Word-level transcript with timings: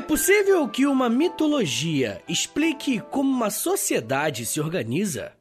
É 0.00 0.02
possível 0.02 0.66
que 0.66 0.86
uma 0.86 1.10
mitologia 1.10 2.22
explique 2.26 3.00
como 3.10 3.30
uma 3.30 3.50
sociedade 3.50 4.46
se 4.46 4.58
organiza? 4.58 5.32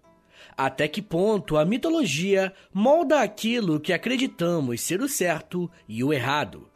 Até 0.58 0.86
que 0.86 1.02
ponto 1.02 1.56
a 1.56 1.64
mitologia 1.64 2.52
molda 2.74 3.22
aquilo 3.22 3.80
que 3.80 3.94
acreditamos 3.94 4.82
ser 4.82 5.00
o 5.00 5.08
certo 5.08 5.72
e 5.88 6.04
o 6.04 6.12
errado? 6.12 6.70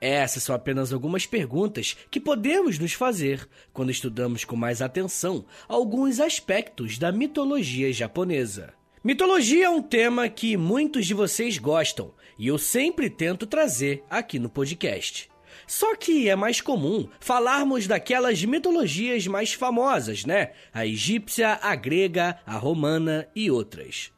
Essas 0.00 0.44
são 0.44 0.54
apenas 0.54 0.92
algumas 0.92 1.26
perguntas 1.26 1.96
que 2.12 2.20
podemos 2.20 2.78
nos 2.78 2.92
fazer 2.92 3.48
quando 3.72 3.90
estudamos 3.90 4.44
com 4.44 4.54
mais 4.54 4.80
atenção 4.80 5.44
alguns 5.68 6.20
aspectos 6.20 6.96
da 6.96 7.10
mitologia 7.10 7.92
japonesa. 7.92 8.72
Mitologia 9.02 9.64
é 9.64 9.68
um 9.68 9.82
tema 9.82 10.28
que 10.28 10.56
muitos 10.56 11.04
de 11.04 11.12
vocês 11.12 11.58
gostam 11.58 12.14
e 12.38 12.46
eu 12.46 12.56
sempre 12.56 13.10
tento 13.10 13.48
trazer 13.48 14.04
aqui 14.08 14.38
no 14.38 14.48
podcast. 14.48 15.28
Só 15.66 15.96
que 15.96 16.28
é 16.28 16.36
mais 16.36 16.60
comum 16.60 17.08
falarmos 17.18 17.86
daquelas 17.86 18.44
mitologias 18.44 19.26
mais 19.26 19.52
famosas, 19.52 20.24
né? 20.24 20.52
A 20.72 20.86
egípcia, 20.86 21.58
a 21.60 21.74
grega, 21.74 22.38
a 22.46 22.56
romana 22.56 23.28
e 23.34 23.50
outras. 23.50 24.12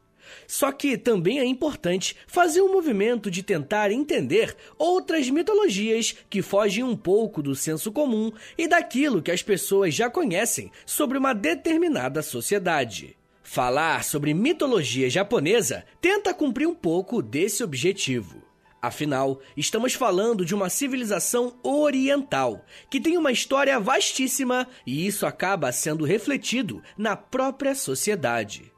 Só 0.47 0.71
que 0.71 0.97
também 0.97 1.39
é 1.39 1.45
importante 1.45 2.15
fazer 2.27 2.61
um 2.61 2.71
movimento 2.71 3.31
de 3.31 3.43
tentar 3.43 3.91
entender 3.91 4.55
outras 4.77 5.29
mitologias 5.29 6.15
que 6.29 6.41
fogem 6.41 6.83
um 6.83 6.95
pouco 6.95 7.41
do 7.41 7.55
senso 7.55 7.91
comum 7.91 8.31
e 8.57 8.67
daquilo 8.67 9.21
que 9.21 9.31
as 9.31 9.41
pessoas 9.41 9.93
já 9.93 10.09
conhecem 10.09 10.71
sobre 10.85 11.17
uma 11.17 11.33
determinada 11.33 12.21
sociedade. 12.21 13.17
Falar 13.41 14.03
sobre 14.03 14.33
mitologia 14.33 15.09
japonesa 15.09 15.83
tenta 15.99 16.33
cumprir 16.33 16.67
um 16.67 16.75
pouco 16.75 17.21
desse 17.21 17.63
objetivo. 17.63 18.48
Afinal, 18.81 19.41
estamos 19.57 19.93
falando 19.93 20.45
de 20.45 20.55
uma 20.55 20.69
civilização 20.69 21.59
oriental, 21.61 22.65
que 22.89 23.01
tem 23.01 23.17
uma 23.17 23.31
história 23.31 23.77
vastíssima 23.77 24.67
e 24.85 25.05
isso 25.05 25.25
acaba 25.25 25.71
sendo 25.71 26.05
refletido 26.05 26.81
na 26.97 27.15
própria 27.15 27.75
sociedade. 27.75 28.71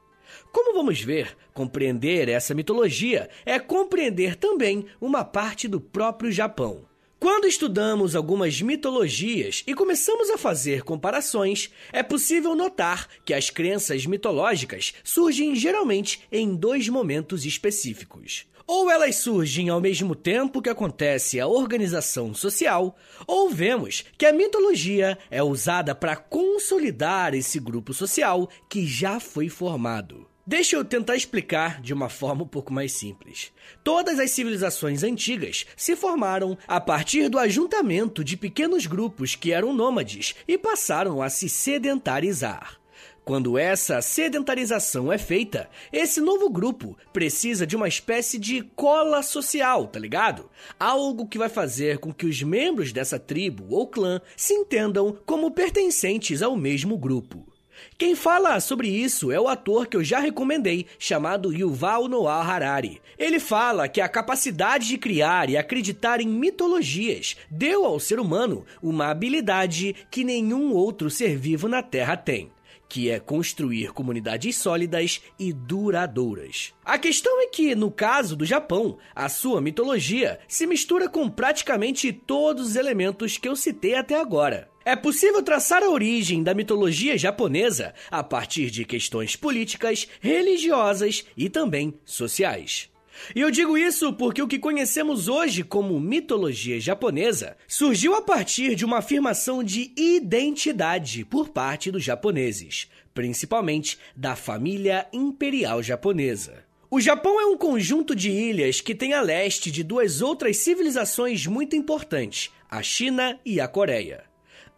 Como 0.50 0.74
vamos 0.74 1.00
ver, 1.00 1.36
compreender 1.54 2.28
essa 2.28 2.54
mitologia 2.54 3.30
é 3.46 3.58
compreender 3.60 4.34
também 4.34 4.86
uma 5.00 5.24
parte 5.24 5.68
do 5.68 5.80
próprio 5.80 6.32
Japão. 6.32 6.84
Quando 7.22 7.46
estudamos 7.46 8.16
algumas 8.16 8.60
mitologias 8.60 9.62
e 9.64 9.76
começamos 9.76 10.28
a 10.28 10.36
fazer 10.36 10.82
comparações, 10.82 11.70
é 11.92 12.02
possível 12.02 12.56
notar 12.56 13.06
que 13.24 13.32
as 13.32 13.48
crenças 13.48 14.04
mitológicas 14.04 14.92
surgem 15.04 15.54
geralmente 15.54 16.22
em 16.32 16.52
dois 16.52 16.88
momentos 16.88 17.46
específicos. 17.46 18.44
Ou 18.66 18.90
elas 18.90 19.14
surgem 19.14 19.68
ao 19.68 19.80
mesmo 19.80 20.16
tempo 20.16 20.60
que 20.60 20.68
acontece 20.68 21.38
a 21.38 21.46
organização 21.46 22.34
social, 22.34 22.96
ou 23.24 23.48
vemos 23.48 24.04
que 24.18 24.26
a 24.26 24.32
mitologia 24.32 25.16
é 25.30 25.44
usada 25.44 25.94
para 25.94 26.16
consolidar 26.16 27.34
esse 27.34 27.60
grupo 27.60 27.94
social 27.94 28.48
que 28.68 28.84
já 28.84 29.20
foi 29.20 29.48
formado. 29.48 30.31
Deixa 30.44 30.74
eu 30.74 30.84
tentar 30.84 31.14
explicar 31.14 31.80
de 31.80 31.94
uma 31.94 32.08
forma 32.08 32.42
um 32.42 32.48
pouco 32.48 32.72
mais 32.72 32.92
simples. 32.92 33.52
Todas 33.84 34.18
as 34.18 34.32
civilizações 34.32 35.04
antigas 35.04 35.64
se 35.76 35.94
formaram 35.94 36.58
a 36.66 36.80
partir 36.80 37.28
do 37.28 37.38
ajuntamento 37.38 38.24
de 38.24 38.36
pequenos 38.36 38.86
grupos 38.86 39.36
que 39.36 39.52
eram 39.52 39.72
nômades 39.72 40.34
e 40.48 40.58
passaram 40.58 41.22
a 41.22 41.30
se 41.30 41.48
sedentarizar. 41.48 42.80
Quando 43.24 43.56
essa 43.56 44.02
sedentarização 44.02 45.12
é 45.12 45.16
feita, 45.16 45.70
esse 45.92 46.20
novo 46.20 46.50
grupo 46.50 46.98
precisa 47.12 47.64
de 47.64 47.76
uma 47.76 47.86
espécie 47.86 48.36
de 48.36 48.62
cola 48.74 49.22
social, 49.22 49.86
tá 49.86 50.00
ligado? 50.00 50.50
Algo 50.76 51.28
que 51.28 51.38
vai 51.38 51.48
fazer 51.48 51.98
com 51.98 52.12
que 52.12 52.26
os 52.26 52.42
membros 52.42 52.90
dessa 52.90 53.16
tribo 53.16 53.64
ou 53.72 53.86
clã 53.86 54.20
se 54.36 54.54
entendam 54.54 55.16
como 55.24 55.52
pertencentes 55.52 56.42
ao 56.42 56.56
mesmo 56.56 56.98
grupo. 56.98 57.51
Quem 57.98 58.14
fala 58.14 58.60
sobre 58.60 58.88
isso 58.88 59.32
é 59.32 59.40
o 59.40 59.48
ator 59.48 59.86
que 59.86 59.96
eu 59.96 60.04
já 60.04 60.20
recomendei, 60.20 60.86
chamado 60.98 61.52
Yuval 61.52 62.06
Noah 62.06 62.46
Harari. 62.46 63.00
Ele 63.18 63.40
fala 63.40 63.88
que 63.88 64.00
a 64.00 64.08
capacidade 64.08 64.86
de 64.86 64.98
criar 64.98 65.50
e 65.50 65.56
acreditar 65.56 66.20
em 66.20 66.28
mitologias 66.28 67.36
deu 67.50 67.84
ao 67.84 67.98
ser 67.98 68.20
humano 68.20 68.64
uma 68.82 69.08
habilidade 69.08 69.96
que 70.10 70.22
nenhum 70.22 70.72
outro 70.72 71.10
ser 71.10 71.36
vivo 71.36 71.66
na 71.66 71.82
Terra 71.82 72.16
tem 72.16 72.51
que 72.92 73.08
é 73.08 73.18
construir 73.18 73.90
comunidades 73.94 74.54
sólidas 74.56 75.22
e 75.38 75.50
duradouras. 75.50 76.74
A 76.84 76.98
questão 76.98 77.40
é 77.40 77.46
que, 77.46 77.74
no 77.74 77.90
caso 77.90 78.36
do 78.36 78.44
Japão, 78.44 78.98
a 79.14 79.30
sua 79.30 79.62
mitologia 79.62 80.38
se 80.46 80.66
mistura 80.66 81.08
com 81.08 81.26
praticamente 81.30 82.12
todos 82.12 82.66
os 82.66 82.76
elementos 82.76 83.38
que 83.38 83.48
eu 83.48 83.56
citei 83.56 83.94
até 83.94 84.20
agora. 84.20 84.68
É 84.84 84.94
possível 84.94 85.42
traçar 85.42 85.82
a 85.82 85.88
origem 85.88 86.42
da 86.42 86.52
mitologia 86.52 87.16
japonesa 87.16 87.94
a 88.10 88.22
partir 88.22 88.70
de 88.70 88.84
questões 88.84 89.36
políticas, 89.36 90.06
religiosas 90.20 91.24
e 91.34 91.48
também 91.48 91.94
sociais. 92.04 92.91
E 93.34 93.40
eu 93.40 93.50
digo 93.50 93.78
isso 93.78 94.12
porque 94.12 94.42
o 94.42 94.48
que 94.48 94.58
conhecemos 94.58 95.28
hoje 95.28 95.62
como 95.62 95.98
mitologia 96.00 96.80
japonesa 96.80 97.56
surgiu 97.66 98.14
a 98.14 98.22
partir 98.22 98.74
de 98.74 98.84
uma 98.84 98.98
afirmação 98.98 99.62
de 99.62 99.92
identidade 99.96 101.24
por 101.24 101.48
parte 101.50 101.90
dos 101.90 102.02
japoneses, 102.02 102.88
principalmente 103.14 103.98
da 104.16 104.34
família 104.34 105.06
imperial 105.12 105.82
japonesa. 105.82 106.64
O 106.90 107.00
Japão 107.00 107.40
é 107.40 107.46
um 107.46 107.56
conjunto 107.56 108.14
de 108.14 108.30
ilhas 108.30 108.82
que 108.82 108.94
tem 108.94 109.14
a 109.14 109.22
leste 109.22 109.70
de 109.70 109.82
duas 109.82 110.20
outras 110.20 110.58
civilizações 110.58 111.46
muito 111.46 111.74
importantes, 111.74 112.50
a 112.70 112.82
China 112.82 113.40
e 113.46 113.60
a 113.60 113.66
Coreia. 113.66 114.24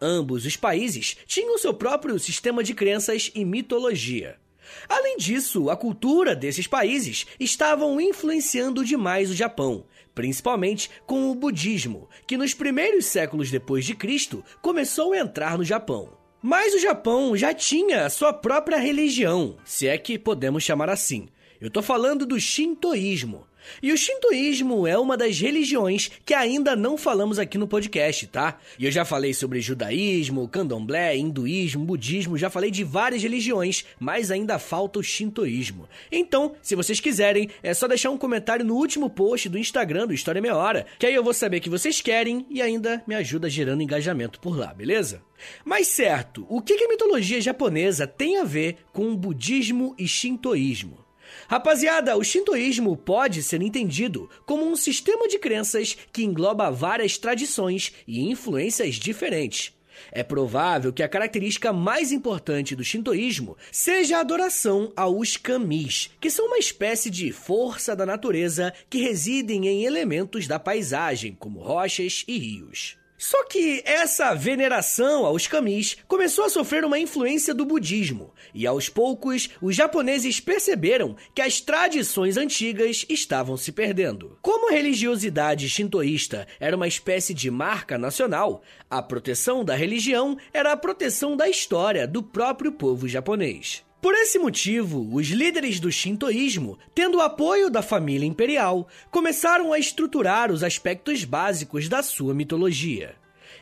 Ambos 0.01 0.45
os 0.45 0.55
países 0.55 1.17
tinham 1.25 1.57
seu 1.57 1.73
próprio 1.73 2.17
sistema 2.17 2.63
de 2.63 2.73
crenças 2.73 3.31
e 3.35 3.43
mitologia. 3.43 4.37
Além 4.87 5.17
disso, 5.17 5.69
a 5.69 5.75
cultura 5.75 6.35
desses 6.35 6.67
países 6.67 7.25
estavam 7.39 7.99
influenciando 7.99 8.83
demais 8.83 9.29
o 9.29 9.35
Japão, 9.35 9.85
principalmente 10.13 10.89
com 11.05 11.29
o 11.29 11.35
budismo, 11.35 12.09
que 12.27 12.37
nos 12.37 12.53
primeiros 12.53 13.05
séculos 13.05 13.51
depois 13.51 13.85
de 13.85 13.95
Cristo 13.95 14.43
começou 14.61 15.13
a 15.13 15.19
entrar 15.19 15.57
no 15.57 15.63
Japão. 15.63 16.17
Mas 16.41 16.73
o 16.73 16.79
Japão 16.79 17.35
já 17.35 17.53
tinha 17.53 18.09
sua 18.09 18.31
própria 18.31 18.77
religião, 18.77 19.57
se 19.65 19.87
é 19.87 19.97
que 19.97 20.19
podemos 20.19 20.63
chamar 20.63 20.89
assim. 20.89 21.27
Eu 21.59 21.69
tô 21.69 21.81
falando 21.81 22.25
do 22.25 22.39
Shintoísmo, 22.39 23.47
e 23.81 23.91
o 23.91 23.97
shintoísmo 23.97 24.87
é 24.87 24.97
uma 24.97 25.17
das 25.17 25.39
religiões 25.39 26.11
que 26.25 26.33
ainda 26.33 26.75
não 26.75 26.97
falamos 26.97 27.39
aqui 27.39 27.57
no 27.57 27.67
podcast, 27.67 28.27
tá? 28.27 28.57
E 28.77 28.85
eu 28.85 28.91
já 28.91 29.05
falei 29.05 29.33
sobre 29.33 29.61
judaísmo, 29.61 30.47
candomblé, 30.47 31.15
hinduísmo, 31.17 31.85
budismo, 31.85 32.37
já 32.37 32.49
falei 32.49 32.71
de 32.71 32.83
várias 32.83 33.23
religiões, 33.23 33.85
mas 33.99 34.31
ainda 34.31 34.59
falta 34.59 34.99
o 34.99 35.03
shintoísmo. 35.03 35.87
Então, 36.11 36.55
se 36.61 36.75
vocês 36.75 36.99
quiserem, 36.99 37.49
é 37.61 37.73
só 37.73 37.87
deixar 37.87 38.09
um 38.09 38.17
comentário 38.17 38.65
no 38.65 38.75
último 38.75 39.09
post 39.09 39.49
do 39.49 39.57
Instagram 39.57 40.07
do 40.07 40.13
História 40.13 40.41
Meia 40.41 40.55
Hora, 40.55 40.85
que 40.97 41.05
aí 41.05 41.13
eu 41.13 41.23
vou 41.23 41.33
saber 41.33 41.59
que 41.59 41.69
vocês 41.69 42.01
querem 42.01 42.45
e 42.49 42.61
ainda 42.61 43.03
me 43.07 43.15
ajuda 43.15 43.49
gerando 43.49 43.83
engajamento 43.83 44.39
por 44.39 44.57
lá, 44.57 44.73
beleza? 44.73 45.21
Mas 45.63 45.87
certo, 45.87 46.45
o 46.49 46.61
que 46.61 46.73
a 46.73 46.87
mitologia 46.87 47.41
japonesa 47.41 48.07
tem 48.07 48.37
a 48.37 48.43
ver 48.43 48.77
com 48.91 49.15
budismo 49.15 49.95
e 49.97 50.07
shintoísmo? 50.07 51.04
Rapaziada, 51.47 52.17
o 52.17 52.23
shintoísmo 52.23 52.97
pode 52.97 53.43
ser 53.43 53.61
entendido 53.61 54.29
como 54.45 54.65
um 54.65 54.75
sistema 54.75 55.27
de 55.27 55.37
crenças 55.37 55.95
que 56.11 56.23
engloba 56.23 56.71
várias 56.71 57.17
tradições 57.17 57.93
e 58.07 58.29
influências 58.29 58.95
diferentes. 58.95 59.73
É 60.11 60.23
provável 60.23 60.91
que 60.91 61.03
a 61.03 61.07
característica 61.07 61.71
mais 61.71 62.11
importante 62.11 62.75
do 62.75 62.83
shintoísmo 62.83 63.55
seja 63.71 64.17
a 64.17 64.21
adoração 64.21 64.91
aos 64.95 65.37
kamis, 65.37 66.09
que 66.19 66.29
são 66.29 66.47
uma 66.47 66.57
espécie 66.57 67.09
de 67.09 67.31
força 67.31 67.95
da 67.95 68.05
natureza 68.05 68.73
que 68.89 68.97
residem 68.97 69.67
em 69.67 69.85
elementos 69.85 70.47
da 70.47 70.59
paisagem, 70.59 71.35
como 71.39 71.59
rochas 71.59 72.23
e 72.27 72.37
rios. 72.37 72.97
Só 73.17 73.45
que 73.45 73.81
essa 73.85 74.33
veneração 74.33 75.25
aos 75.25 75.47
kamis 75.47 75.95
começou 76.07 76.43
a 76.43 76.49
sofrer 76.49 76.83
uma 76.83 76.99
influência 76.99 77.53
do 77.53 77.65
budismo, 77.65 78.33
e 78.53 78.67
aos 78.67 78.89
poucos 78.89 79.49
os 79.61 79.73
japoneses 79.73 80.41
perceberam 80.41 81.15
que 81.33 81.41
as 81.41 81.61
tradições 81.61 82.35
antigas 82.35 83.05
estavam 83.07 83.55
se 83.55 83.71
perdendo. 83.71 84.37
Como 84.41 84.69
a 84.69 84.73
religiosidade 84.73 85.69
shintoísta 85.69 86.45
era 86.59 86.75
uma 86.75 86.87
espécie 86.87 87.33
de 87.33 87.49
marca 87.49 87.97
nacional, 87.97 88.61
a 88.89 89.01
proteção 89.01 89.63
da 89.63 89.75
religião 89.75 90.37
era 90.53 90.73
a 90.73 90.77
proteção 90.77 91.37
da 91.37 91.47
história 91.47 92.05
do 92.05 92.21
próprio 92.21 92.73
povo 92.73 93.07
japonês. 93.07 93.84
Por 94.05 94.13
esse 94.13 94.37
motivo, 94.37 95.09
os 95.15 95.29
líderes 95.29 95.79
do 95.79 95.91
shintoísmo, 95.91 96.77
tendo 96.93 97.17
o 97.17 97.21
apoio 97.21 97.71
da 97.71 97.81
família 97.81 98.27
imperial, 98.27 98.87
começaram 99.09 99.73
a 99.73 99.79
estruturar 99.79 100.51
os 100.51 100.63
aspectos 100.63 101.23
básicos 101.23 101.89
da 101.89 102.03
sua 102.03 102.31
mitologia. 102.31 103.15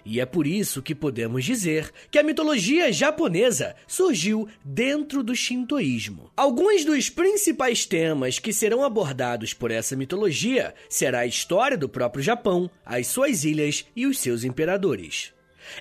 E 0.03 0.19
é 0.19 0.25
por 0.25 0.45
isso 0.45 0.81
que 0.81 0.93
podemos 0.93 1.45
dizer 1.45 1.89
que 2.11 2.19
a 2.19 2.23
mitologia 2.23 2.91
japonesa 2.91 3.73
surgiu 3.87 4.45
dentro 4.65 5.23
do 5.23 5.33
shintoísmo. 5.33 6.29
Alguns 6.35 6.83
dos 6.83 7.09
principais 7.09 7.85
temas 7.85 8.37
que 8.37 8.51
serão 8.51 8.83
abordados 8.83 9.53
por 9.53 9.71
essa 9.71 9.95
mitologia 9.95 10.75
será 10.89 11.19
a 11.19 11.25
história 11.25 11.77
do 11.77 11.87
próprio 11.87 12.21
Japão, 12.21 12.69
as 12.85 13.07
suas 13.07 13.45
ilhas 13.45 13.85
e 13.95 14.05
os 14.05 14.19
seus 14.19 14.43
imperadores. 14.43 15.31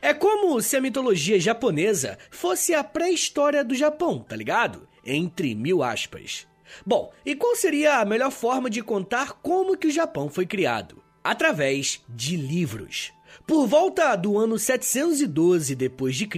É 0.01 0.15
como 0.15 0.61
se 0.61 0.77
a 0.77 0.81
mitologia 0.81 1.39
japonesa 1.39 2.19
fosse 2.31 2.75
a 2.75 2.83
pré-história 2.85 3.65
do 3.65 3.75
Japão, 3.75 4.21
tá 4.21 4.37
ligado? 4.37 4.89
Entre 5.05 5.55
mil 5.55 5.83
aspas. 5.83 6.47
Bom, 6.87 7.13
e 7.25 7.35
qual 7.35 7.55
seria 7.57 7.99
a 7.99 8.05
melhor 8.05 8.31
forma 8.31 8.71
de 8.71 8.83
contar 8.83 9.33
como 9.43 9.77
que 9.77 9.89
o 9.89 9.93
Japão 9.93 10.29
foi 10.29 10.47
criado? 10.47 11.03
Através 11.23 12.03
de 12.09 12.37
livros. 12.37 13.13
Por 13.47 13.67
volta 13.67 14.15
do 14.15 14.39
ano 14.39 14.59
712 14.59 15.75
d.C., 15.75 16.29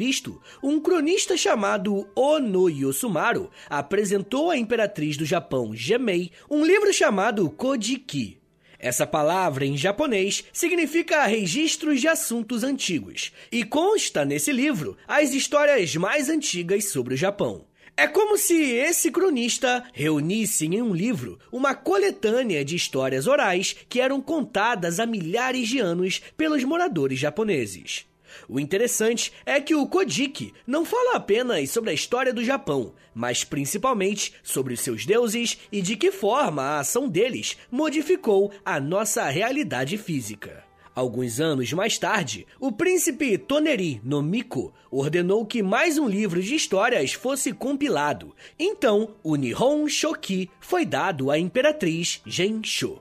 um 0.63 0.81
cronista 0.81 1.37
chamado 1.37 2.09
Ono 2.15 2.69
Yosumaru 2.69 3.51
apresentou 3.69 4.51
à 4.51 4.57
imperatriz 4.57 5.17
do 5.17 5.25
Japão, 5.25 5.75
Gemei, 5.75 6.31
um 6.51 6.65
livro 6.65 6.93
chamado 6.93 7.51
Kojiki. 7.51 8.44
Essa 8.85 9.07
palavra 9.07 9.65
em 9.65 9.79
japonês 9.79 10.45
significa 10.53 11.25
registros 11.25 12.03
de 12.03 12.07
assuntos 12.07 12.63
antigos 12.63 13.33
e 13.51 13.65
consta 13.65 14.27
nesse 14.27 14.53
livro 14.53 14.95
as 15.09 15.33
histórias 15.33 15.97
mais 15.97 16.29
antigas 16.29 16.91
sobre 16.91 17.15
o 17.15 17.17
Japão. 17.17 17.65
É 17.97 18.07
como 18.07 18.37
se 18.37 18.55
esse 18.63 19.11
cronista 19.11 19.83
reunisse 19.95 20.67
em 20.67 20.83
um 20.83 20.95
livro 20.95 21.39
uma 21.51 21.75
coletânea 21.75 22.63
de 22.63 22.77
histórias 22.77 23.27
orais 23.27 23.75
que 23.89 24.03
eram 24.03 24.21
contadas 24.21 25.01
há 25.01 25.07
milhares 25.07 25.67
de 25.67 25.79
anos 25.79 26.21
pelos 26.37 26.63
moradores 26.63 27.19
japoneses. 27.19 28.05
O 28.49 28.61
interessante 28.61 29.33
é 29.45 29.61
que 29.61 29.75
o 29.75 29.87
Kojiki 29.87 30.53
não 30.67 30.85
fala 30.85 31.17
apenas 31.17 31.71
sobre 31.71 31.91
a 31.91 31.95
história 31.95 32.33
do 32.33 32.45
Japão, 32.45 32.93
mas 33.15 33.45
principalmente 33.45 34.35
sobre 34.43 34.75
os 34.75 34.81
seus 34.81 35.07
deuses 35.07 35.59
e 35.71 35.81
de 35.81 35.97
que 35.97 36.11
forma 36.11 36.63
a 36.63 36.81
ação 36.81 37.09
deles 37.09 37.57
modificou 37.71 38.53
a 38.65 38.81
nossa 38.81 39.25
realidade 39.29 39.97
física. 39.97 40.65
Alguns 40.95 41.41
anos 41.41 41.73
mais 41.73 41.99
tarde, 41.99 42.47
o 42.61 42.71
príncipe 42.71 43.37
Toneri 43.37 44.01
no 44.05 44.23
Miko 44.23 44.73
ordenou 44.93 45.45
que 45.45 45.61
mais 45.61 45.99
um 45.99 46.09
livro 46.09 46.41
de 46.41 46.55
histórias 46.55 47.13
fosse 47.13 47.53
compilado. 47.53 48.33
Então, 48.57 49.17
o 49.21 49.35
Nihon 49.35 49.89
Shoki 49.89 50.49
foi 50.61 50.87
dado 50.87 51.33
à 51.33 51.39
imperatriz 51.39 52.21
Gensho. 52.25 53.01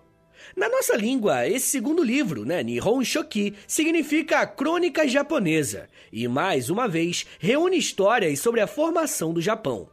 Na 0.56 0.70
nossa 0.70 0.96
língua, 0.96 1.48
esse 1.48 1.68
segundo 1.68 2.04
livro, 2.04 2.46
né, 2.46 2.62
Nihon 2.62 3.04
Shoki, 3.04 3.54
significa 3.68 4.46
crônica 4.46 5.08
japonesa 5.08 5.90
e, 6.12 6.28
mais 6.28 6.70
uma 6.70 6.88
vez, 6.88 7.26
reúne 7.40 7.78
histórias 7.78 8.40
sobre 8.40 8.62
a 8.62 8.68
formação 8.68 9.34
do 9.34 9.42
Japão. 9.42 9.90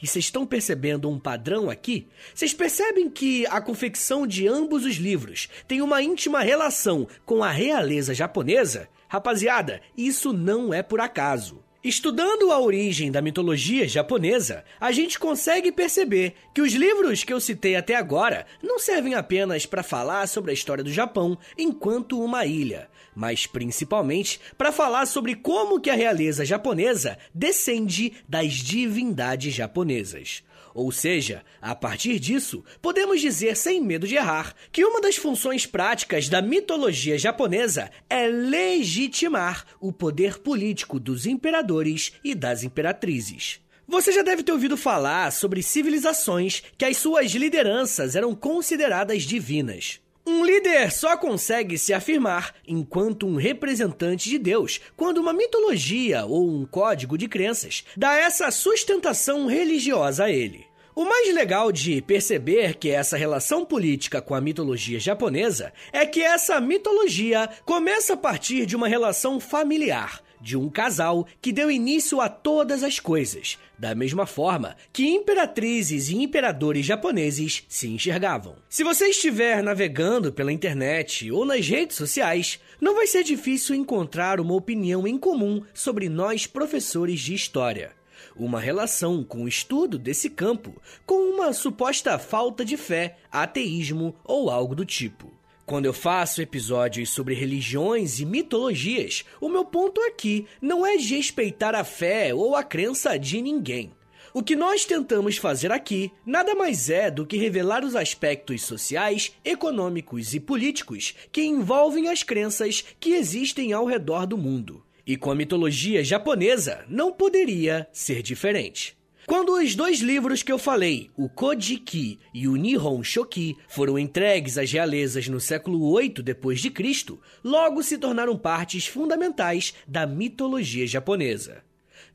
E 0.00 0.06
vocês 0.06 0.26
estão 0.26 0.46
percebendo 0.46 1.10
um 1.10 1.18
padrão 1.18 1.68
aqui? 1.68 2.06
Vocês 2.32 2.54
percebem 2.54 3.10
que 3.10 3.44
a 3.46 3.60
confecção 3.60 4.26
de 4.26 4.46
ambos 4.46 4.84
os 4.84 4.96
livros 4.96 5.48
tem 5.66 5.82
uma 5.82 6.02
íntima 6.02 6.40
relação 6.40 7.08
com 7.24 7.42
a 7.42 7.50
realeza 7.50 8.14
japonesa? 8.14 8.88
Rapaziada, 9.08 9.80
isso 9.96 10.32
não 10.32 10.72
é 10.72 10.82
por 10.82 11.00
acaso. 11.00 11.63
Estudando 11.84 12.50
a 12.50 12.58
origem 12.58 13.12
da 13.12 13.20
mitologia 13.20 13.86
japonesa, 13.86 14.64
a 14.80 14.90
gente 14.90 15.18
consegue 15.18 15.70
perceber 15.70 16.34
que 16.54 16.62
os 16.62 16.72
livros 16.72 17.22
que 17.22 17.30
eu 17.30 17.38
citei 17.38 17.76
até 17.76 17.94
agora 17.94 18.46
não 18.62 18.78
servem 18.78 19.14
apenas 19.14 19.66
para 19.66 19.82
falar 19.82 20.26
sobre 20.26 20.50
a 20.50 20.54
história 20.54 20.82
do 20.82 20.90
Japão 20.90 21.36
enquanto 21.58 22.18
uma 22.18 22.46
ilha, 22.46 22.88
mas 23.14 23.46
principalmente 23.46 24.40
para 24.56 24.72
falar 24.72 25.04
sobre 25.04 25.34
como 25.34 25.78
que 25.78 25.90
a 25.90 25.94
realeza 25.94 26.42
japonesa 26.42 27.18
descende 27.34 28.14
das 28.26 28.54
divindades 28.54 29.52
japonesas. 29.52 30.42
Ou 30.74 30.90
seja, 30.90 31.44
a 31.62 31.72
partir 31.72 32.18
disso, 32.18 32.64
podemos 32.82 33.20
dizer 33.20 33.56
sem 33.56 33.80
medo 33.80 34.08
de 34.08 34.16
errar 34.16 34.54
que 34.72 34.84
uma 34.84 35.00
das 35.00 35.14
funções 35.14 35.64
práticas 35.64 36.28
da 36.28 36.42
mitologia 36.42 37.16
japonesa 37.16 37.92
é 38.10 38.26
legitimar 38.26 39.64
o 39.80 39.92
poder 39.92 40.38
político 40.38 40.98
dos 40.98 41.26
imperadores 41.26 42.12
e 42.24 42.34
das 42.34 42.64
imperatrizes. 42.64 43.60
Você 43.86 44.10
já 44.10 44.22
deve 44.22 44.42
ter 44.42 44.50
ouvido 44.50 44.76
falar 44.76 45.30
sobre 45.30 45.62
civilizações 45.62 46.62
que 46.76 46.84
as 46.84 46.96
suas 46.96 47.30
lideranças 47.30 48.16
eram 48.16 48.34
consideradas 48.34 49.22
divinas. 49.22 50.00
Um 50.26 50.42
líder 50.42 50.90
só 50.90 51.18
consegue 51.18 51.76
se 51.76 51.92
afirmar 51.92 52.54
enquanto 52.66 53.26
um 53.26 53.36
representante 53.36 54.30
de 54.30 54.38
Deus 54.38 54.80
quando 54.96 55.18
uma 55.18 55.34
mitologia 55.34 56.24
ou 56.24 56.48
um 56.48 56.64
código 56.64 57.18
de 57.18 57.28
crenças 57.28 57.84
dá 57.94 58.14
essa 58.14 58.50
sustentação 58.50 59.46
religiosa 59.46 60.24
a 60.24 60.30
ele. 60.30 60.66
O 60.94 61.04
mais 61.04 61.34
legal 61.34 61.70
de 61.70 62.00
perceber 62.00 62.76
que 62.76 62.88
essa 62.88 63.18
relação 63.18 63.66
política 63.66 64.22
com 64.22 64.34
a 64.34 64.40
mitologia 64.40 64.98
japonesa 64.98 65.74
é 65.92 66.06
que 66.06 66.22
essa 66.22 66.58
mitologia 66.58 67.50
começa 67.66 68.14
a 68.14 68.16
partir 68.16 68.64
de 68.64 68.76
uma 68.76 68.88
relação 68.88 69.38
familiar, 69.38 70.22
de 70.44 70.58
um 70.58 70.68
casal 70.68 71.26
que 71.40 71.50
deu 71.50 71.70
início 71.70 72.20
a 72.20 72.28
todas 72.28 72.82
as 72.82 73.00
coisas, 73.00 73.58
da 73.78 73.94
mesma 73.94 74.26
forma 74.26 74.76
que 74.92 75.08
imperatrizes 75.08 76.10
e 76.10 76.16
imperadores 76.16 76.84
japoneses 76.84 77.64
se 77.66 77.88
enxergavam. 77.88 78.56
Se 78.68 78.84
você 78.84 79.06
estiver 79.06 79.62
navegando 79.62 80.30
pela 80.30 80.52
internet 80.52 81.30
ou 81.32 81.46
nas 81.46 81.66
redes 81.66 81.96
sociais, 81.96 82.60
não 82.78 82.94
vai 82.94 83.06
ser 83.06 83.24
difícil 83.24 83.74
encontrar 83.74 84.38
uma 84.38 84.54
opinião 84.54 85.08
em 85.08 85.16
comum 85.16 85.62
sobre 85.72 86.10
nós 86.10 86.46
professores 86.46 87.20
de 87.20 87.34
história 87.34 87.92
uma 88.36 88.58
relação 88.58 89.22
com 89.22 89.44
o 89.44 89.48
estudo 89.48 89.96
desse 89.96 90.28
campo 90.28 90.80
com 91.06 91.30
uma 91.32 91.52
suposta 91.52 92.18
falta 92.18 92.64
de 92.64 92.76
fé, 92.76 93.18
ateísmo 93.30 94.16
ou 94.24 94.50
algo 94.50 94.74
do 94.74 94.84
tipo. 94.84 95.33
Quando 95.66 95.86
eu 95.86 95.94
faço 95.94 96.42
episódios 96.42 97.08
sobre 97.08 97.34
religiões 97.34 98.20
e 98.20 98.26
mitologias, 98.26 99.24
o 99.40 99.48
meu 99.48 99.64
ponto 99.64 99.98
aqui 100.02 100.46
não 100.60 100.84
é 100.84 100.98
de 100.98 101.16
respeitar 101.16 101.74
a 101.74 101.82
fé 101.82 102.34
ou 102.34 102.54
a 102.54 102.62
crença 102.62 103.18
de 103.18 103.40
ninguém. 103.40 103.90
O 104.34 104.42
que 104.42 104.54
nós 104.54 104.84
tentamos 104.84 105.38
fazer 105.38 105.72
aqui 105.72 106.12
nada 106.26 106.54
mais 106.54 106.90
é 106.90 107.10
do 107.10 107.24
que 107.24 107.38
revelar 107.38 107.82
os 107.82 107.96
aspectos 107.96 108.62
sociais, 108.62 109.32
econômicos 109.42 110.34
e 110.34 110.40
políticos 110.40 111.14
que 111.32 111.42
envolvem 111.42 112.08
as 112.08 112.22
crenças 112.22 112.84
que 113.00 113.14
existem 113.14 113.72
ao 113.72 113.86
redor 113.86 114.26
do 114.26 114.36
mundo. 114.36 114.82
E 115.06 115.16
com 115.16 115.30
a 115.30 115.34
mitologia 115.34 116.04
japonesa 116.04 116.84
não 116.88 117.10
poderia 117.10 117.88
ser 117.90 118.22
diferente. 118.22 118.98
Quando 119.26 119.54
os 119.54 119.74
dois 119.74 120.00
livros 120.00 120.42
que 120.42 120.52
eu 120.52 120.58
falei, 120.58 121.10
o 121.16 121.30
Kojiki 121.30 122.18
e 122.34 122.46
o 122.46 122.56
Nihon 122.56 123.02
Shoki, 123.02 123.56
foram 123.68 123.98
entregues 123.98 124.58
às 124.58 124.70
realezas 124.70 125.28
no 125.28 125.40
século 125.40 125.90
8 125.90 126.22
depois 126.22 126.60
de 126.60 126.70
Cristo, 126.70 127.18
logo 127.42 127.82
se 127.82 127.96
tornaram 127.96 128.36
partes 128.36 128.86
fundamentais 128.86 129.72
da 129.88 130.06
mitologia 130.06 130.86
japonesa. 130.86 131.62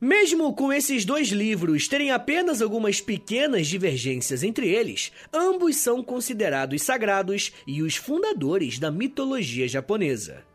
Mesmo 0.00 0.54
com 0.54 0.72
esses 0.72 1.04
dois 1.04 1.28
livros 1.28 1.88
terem 1.88 2.12
apenas 2.12 2.62
algumas 2.62 3.00
pequenas 3.00 3.66
divergências 3.66 4.44
entre 4.44 4.68
eles, 4.68 5.10
ambos 5.32 5.76
são 5.76 6.04
considerados 6.04 6.82
sagrados 6.82 7.52
e 7.66 7.82
os 7.82 7.96
fundadores 7.96 8.78
da 8.78 8.90
mitologia 8.90 9.66
japonesa 9.66 10.48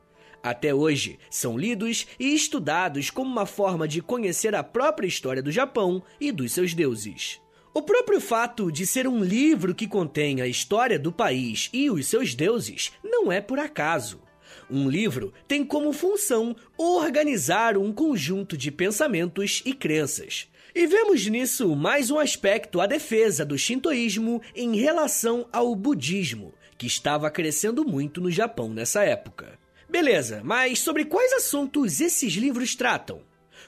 até 0.45 0.71
hoje, 0.75 1.17
são 1.27 1.57
lidos 1.57 2.05
e 2.19 2.35
estudados 2.35 3.09
como 3.09 3.31
uma 3.31 3.47
forma 3.47 3.87
de 3.87 3.99
conhecer 3.99 4.53
a 4.53 4.63
própria 4.63 5.07
história 5.07 5.41
do 5.41 5.51
Japão 5.51 6.03
e 6.21 6.31
dos 6.31 6.51
seus 6.51 6.75
deuses. 6.75 7.41
O 7.73 7.81
próprio 7.81 8.21
fato 8.21 8.71
de 8.71 8.85
ser 8.85 9.07
um 9.07 9.23
livro 9.23 9.73
que 9.73 9.87
contém 9.87 10.41
a 10.41 10.47
história 10.47 10.99
do 10.99 11.11
país 11.11 11.67
e 11.73 11.89
os 11.89 12.05
seus 12.05 12.35
deuses 12.35 12.91
não 13.03 13.31
é 13.31 13.41
por 13.41 13.57
acaso. 13.57 14.21
Um 14.69 14.87
livro 14.87 15.33
tem 15.47 15.65
como 15.65 15.91
função 15.91 16.55
organizar 16.77 17.75
um 17.75 17.91
conjunto 17.91 18.55
de 18.55 18.69
pensamentos 18.69 19.63
e 19.65 19.73
crenças. 19.73 20.47
E 20.75 20.85
vemos 20.85 21.25
nisso 21.25 21.75
mais 21.75 22.11
um 22.11 22.19
aspecto 22.19 22.79
à 22.79 22.85
defesa 22.85 23.43
do 23.43 23.57
shintoísmo 23.57 24.43
em 24.55 24.75
relação 24.75 25.47
ao 25.51 25.73
budismo, 25.75 26.53
que 26.77 26.85
estava 26.85 27.31
crescendo 27.31 27.83
muito 27.83 28.21
no 28.21 28.29
Japão 28.29 28.69
nessa 28.69 29.03
época. 29.03 29.54
Beleza, 29.89 30.41
mas 30.43 30.79
sobre 30.79 31.05
quais 31.05 31.31
assuntos 31.33 32.01
esses 32.01 32.33
livros 32.33 32.75
tratam? 32.75 33.21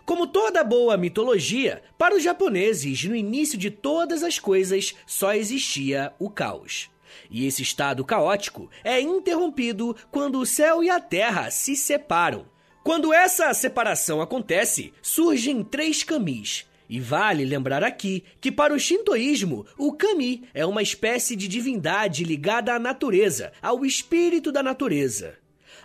Como 0.05 0.27
toda 0.27 0.63
boa 0.63 0.97
mitologia, 0.97 1.81
para 1.97 2.15
os 2.15 2.23
japoneses, 2.23 3.03
no 3.03 3.15
início 3.15 3.57
de 3.57 3.69
todas 3.69 4.23
as 4.23 4.39
coisas 4.39 4.95
só 5.05 5.33
existia 5.33 6.13
o 6.17 6.29
caos. 6.29 6.89
E 7.29 7.45
esse 7.45 7.61
estado 7.61 8.05
caótico 8.05 8.69
é 8.83 8.99
interrompido 9.01 9.95
quando 10.11 10.39
o 10.39 10.45
céu 10.45 10.83
e 10.83 10.89
a 10.89 10.99
terra 10.99 11.49
se 11.49 11.75
separam. 11.75 12.45
Quando 12.83 13.13
essa 13.13 13.53
separação 13.53 14.21
acontece, 14.21 14.93
surgem 15.01 15.63
três 15.63 16.03
camis. 16.03 16.65
E 16.89 17.01
vale 17.01 17.43
lembrar 17.43 17.83
aqui 17.83 18.23
que 18.39 18.49
para 18.49 18.73
o 18.73 18.79
shintoísmo, 18.79 19.65
o 19.77 19.91
kami 19.91 20.47
é 20.53 20.65
uma 20.65 20.81
espécie 20.81 21.35
de 21.35 21.49
divindade 21.49 22.23
ligada 22.23 22.73
à 22.73 22.79
natureza, 22.79 23.51
ao 23.61 23.85
espírito 23.85 24.53
da 24.53 24.63
natureza. 24.63 25.37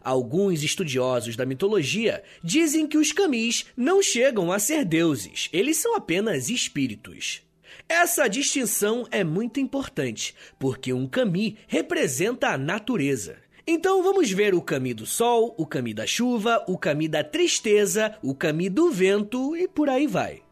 Alguns 0.05 0.63
estudiosos 0.63 1.37
da 1.37 1.47
mitologia 1.47 2.23
dizem 2.43 2.87
que 2.87 2.99
os 2.99 3.13
kamis 3.13 3.67
não 3.77 4.03
chegam 4.03 4.51
a 4.51 4.59
ser 4.59 4.85
deuses, 4.85 5.49
eles 5.53 5.77
são 5.77 5.95
apenas 5.95 6.49
espíritos. 6.49 7.43
Essa 7.89 8.29
distinção 8.29 9.07
é 9.11 9.23
muito 9.23 9.61
importante, 9.61 10.35
porque 10.59 10.93
um 10.93 11.07
kami 11.07 11.57
representa 11.69 12.49
a 12.49 12.59
natureza. 12.59 13.37
Então 13.67 14.03
vamos 14.03 14.31
ver 14.31 14.55
o 14.55 14.61
kami 14.61 14.93
do 14.93 15.07
sol, 15.07 15.55
o 15.57 15.65
kami 15.65 15.95
da 15.95 16.07
chuva, 16.07 16.65
o 16.67 16.77
kami 16.77 17.07
da 17.07 17.23
tristeza, 17.23 18.17
o 18.23 18.35
kami 18.35 18.69
do 18.69 18.91
vento 18.91 19.57
e 19.57 19.69
por 19.69 19.89
aí 19.89 20.07
vai. 20.07 20.43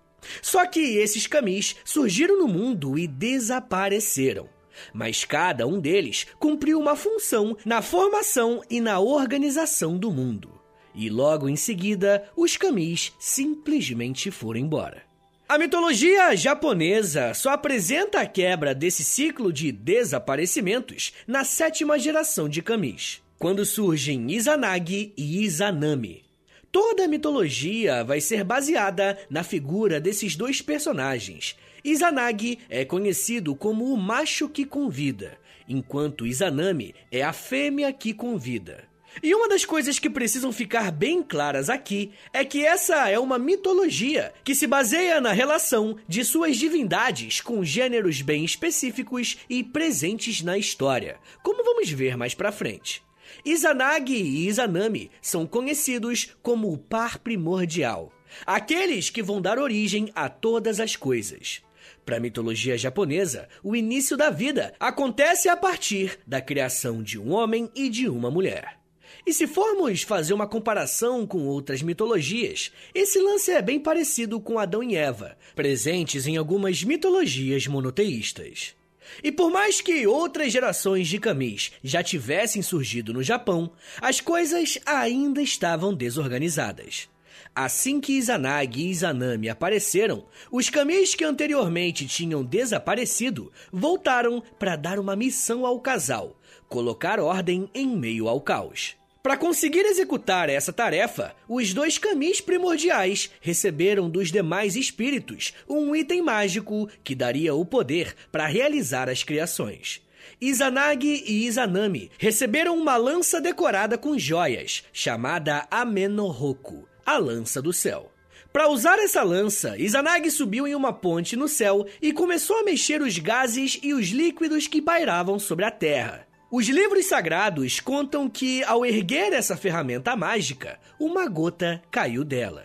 Só 0.40 0.64
que 0.66 0.80
esses 0.80 1.26
kamis 1.26 1.75
surgiram 1.85 2.38
no 2.38 2.47
mundo 2.47 2.99
e 2.99 3.09
desapareceram. 3.09 4.49
Mas 4.93 5.25
cada 5.25 5.67
um 5.67 5.79
deles 5.79 6.27
cumpriu 6.39 6.79
uma 6.79 6.97
função 6.97 7.57
na 7.65 7.83
formação 7.83 8.62
e 8.69 8.81
na 8.81 9.00
organização 9.00 9.97
do 9.97 10.11
mundo. 10.11 10.61
E 10.95 11.09
logo 11.09 11.49
em 11.49 11.57
seguida, 11.57 12.29
os 12.37 12.57
kamis 12.57 13.12
simplesmente 13.19 14.31
foram 14.31 14.61
embora. 14.61 15.03
A 15.49 15.59
mitologia 15.59 16.37
japonesa 16.37 17.35
só 17.35 17.50
apresenta 17.50 18.21
a 18.21 18.27
quebra 18.27 18.73
desse 18.73 19.03
ciclo 19.03 19.53
de 19.53 19.73
desaparecimentos 19.73 21.12
na 21.27 21.43
sétima 21.43 21.99
geração 21.99 22.49
de 22.49 22.62
kamis, 22.62 23.21
quando 23.37 23.67
surgem 23.67 24.31
Izanagi 24.31 25.12
e 25.17 25.43
Izanami. 25.43 26.23
Toda 26.71 27.05
a 27.05 27.09
mitologia 27.09 28.05
vai 28.05 28.21
ser 28.21 28.45
baseada 28.45 29.19
na 29.29 29.43
figura 29.43 30.00
desses 30.00 30.37
dois 30.37 30.62
personagens. 30.62 31.57
Izanagi 31.84 32.58
é 32.68 32.84
conhecido 32.84 33.54
como 33.54 33.92
o 33.92 33.96
macho 33.96 34.49
que 34.49 34.64
convida, 34.64 35.38
enquanto 35.68 36.26
Izanami 36.26 36.94
é 37.10 37.22
a 37.22 37.32
fêmea 37.32 37.92
que 37.92 38.12
convida. 38.12 38.90
E 39.22 39.34
uma 39.34 39.49
das 39.49 39.64
coisas 39.64 39.99
que 39.99 40.08
precisam 40.08 40.52
ficar 40.52 40.92
bem 40.92 41.22
claras 41.22 41.68
aqui 41.68 42.12
é 42.32 42.44
que 42.44 42.64
essa 42.64 43.08
é 43.08 43.18
uma 43.18 43.38
mitologia 43.38 44.32
que 44.44 44.54
se 44.54 44.66
baseia 44.66 45.20
na 45.20 45.32
relação 45.32 45.96
de 46.06 46.25
suas 46.25 46.56
divindades 46.56 47.40
com 47.40 47.64
gêneros 47.64 48.22
bem 48.22 48.44
específicos 48.44 49.38
e 49.49 49.64
presentes 49.64 50.42
na 50.42 50.56
história, 50.56 51.18
como 51.42 51.64
vamos 51.64 51.90
ver 51.90 52.16
mais 52.16 52.34
pra 52.34 52.52
frente. 52.52 53.02
Izanagi 53.44 54.14
e 54.14 54.46
Izanami 54.49 55.10
são 55.20 55.46
conhecidos 55.46 56.37
como 56.42 56.72
o 56.72 56.78
par 56.78 57.18
primordial, 57.18 58.12
aqueles 58.46 59.10
que 59.10 59.22
vão 59.22 59.40
dar 59.40 59.58
origem 59.58 60.10
a 60.14 60.28
todas 60.28 60.78
as 60.78 60.94
coisas. 60.94 61.62
Para 62.11 62.17
a 62.17 62.21
mitologia 62.21 62.76
japonesa, 62.76 63.49
o 63.62 63.76
início 63.76 64.17
da 64.17 64.31
vida 64.31 64.75
acontece 64.81 65.49
a 65.49 65.57
partir 65.57 66.19
da 66.26 66.40
criação 66.40 67.05
de 67.05 67.17
um 67.17 67.31
homem 67.31 67.71
e 67.73 67.88
de 67.88 68.09
uma 68.09 68.33
mulher. 68.33 68.81
E 69.25 69.33
se 69.33 69.47
formos 69.47 70.02
fazer 70.02 70.35
uma 70.35 70.49
comparação 70.49 71.25
com 71.25 71.47
outras 71.47 71.83
mitologias, 71.83 72.73
esse 72.93 73.21
lance 73.21 73.52
é 73.52 73.62
bem 73.62 73.79
parecido 73.79 74.40
com 74.40 74.59
Adão 74.59 74.83
e 74.83 74.97
Eva, 74.97 75.38
presentes 75.55 76.26
em 76.26 76.37
algumas 76.37 76.83
mitologias 76.83 77.69
monoteístas. 77.69 78.75
E 79.23 79.31
por 79.31 79.49
mais 79.49 79.81
que 79.81 80.05
outras 80.05 80.52
gerações 80.52 81.07
de 81.07 81.21
kamis 81.21 81.71
já 81.81 82.02
tivessem 82.02 82.61
surgido 82.61 83.12
no 83.12 83.23
Japão, 83.23 83.71
as 84.00 84.21
coisas 84.21 84.81
ainda 84.85 85.40
estavam 85.40 85.95
desorganizadas. 85.95 87.09
Assim 87.54 88.00
que 88.00 88.12
Izanagi 88.12 88.80
e 88.80 88.90
Izanami 88.90 89.49
apareceram, 89.49 90.25
os 90.50 90.70
kamis 90.70 91.14
que 91.14 91.25
anteriormente 91.25 92.06
tinham 92.06 92.44
desaparecido 92.44 93.52
voltaram 93.72 94.42
para 94.58 94.76
dar 94.76 94.99
uma 94.99 95.16
missão 95.16 95.66
ao 95.66 95.80
casal: 95.80 96.40
colocar 96.68 97.20
ordem 97.20 97.68
em 97.75 97.87
meio 97.87 98.28
ao 98.28 98.40
caos. 98.40 98.96
Para 99.22 99.37
conseguir 99.37 99.84
executar 99.84 100.49
essa 100.49 100.72
tarefa, 100.72 101.34
os 101.46 101.75
dois 101.75 101.99
camis 101.99 102.40
primordiais 102.40 103.30
receberam 103.42 104.08
dos 104.08 104.32
demais 104.32 104.76
espíritos 104.76 105.52
um 105.68 105.94
item 105.94 106.22
mágico 106.22 106.88
que 107.04 107.14
daria 107.14 107.54
o 107.54 107.66
poder 107.66 108.14
para 108.32 108.46
realizar 108.46 109.10
as 109.10 109.22
criações. 109.22 110.00
Izanagi 110.40 111.22
e 111.26 111.46
Izanami 111.46 112.10
receberam 112.18 112.78
uma 112.78 112.96
lança 112.96 113.42
decorada 113.42 113.99
com 113.99 114.18
joias, 114.18 114.84
chamada 114.90 115.66
Amenoroku, 115.70 116.88
a 117.04 117.19
Lança 117.19 117.61
do 117.61 117.73
Céu. 117.73 118.11
Para 118.52 118.69
usar 118.69 118.99
essa 118.99 119.23
lança, 119.23 119.78
Izanagi 119.78 120.30
subiu 120.30 120.66
em 120.66 120.75
uma 120.75 120.92
ponte 120.92 121.37
no 121.37 121.47
céu 121.47 121.87
e 122.02 122.12
começou 122.12 122.57
a 122.59 122.64
mexer 122.64 123.00
os 123.00 123.16
gases 123.16 123.78
e 123.80 123.95
os 123.95 124.09
líquidos 124.09 124.66
que 124.66 124.83
pairavam 124.83 125.38
sobre 125.38 125.64
a 125.64 125.71
terra. 125.71 126.26
Os 126.50 126.69
livros 126.69 127.07
sagrados 127.07 127.78
contam 127.78 128.28
que, 128.28 128.64
ao 128.64 128.85
erguer 128.85 129.33
essa 129.33 129.57
ferramenta 129.57 130.16
mágica, 130.16 130.80
uma 130.99 131.28
gota 131.28 131.80
caiu 131.92 132.25
dela. 132.25 132.64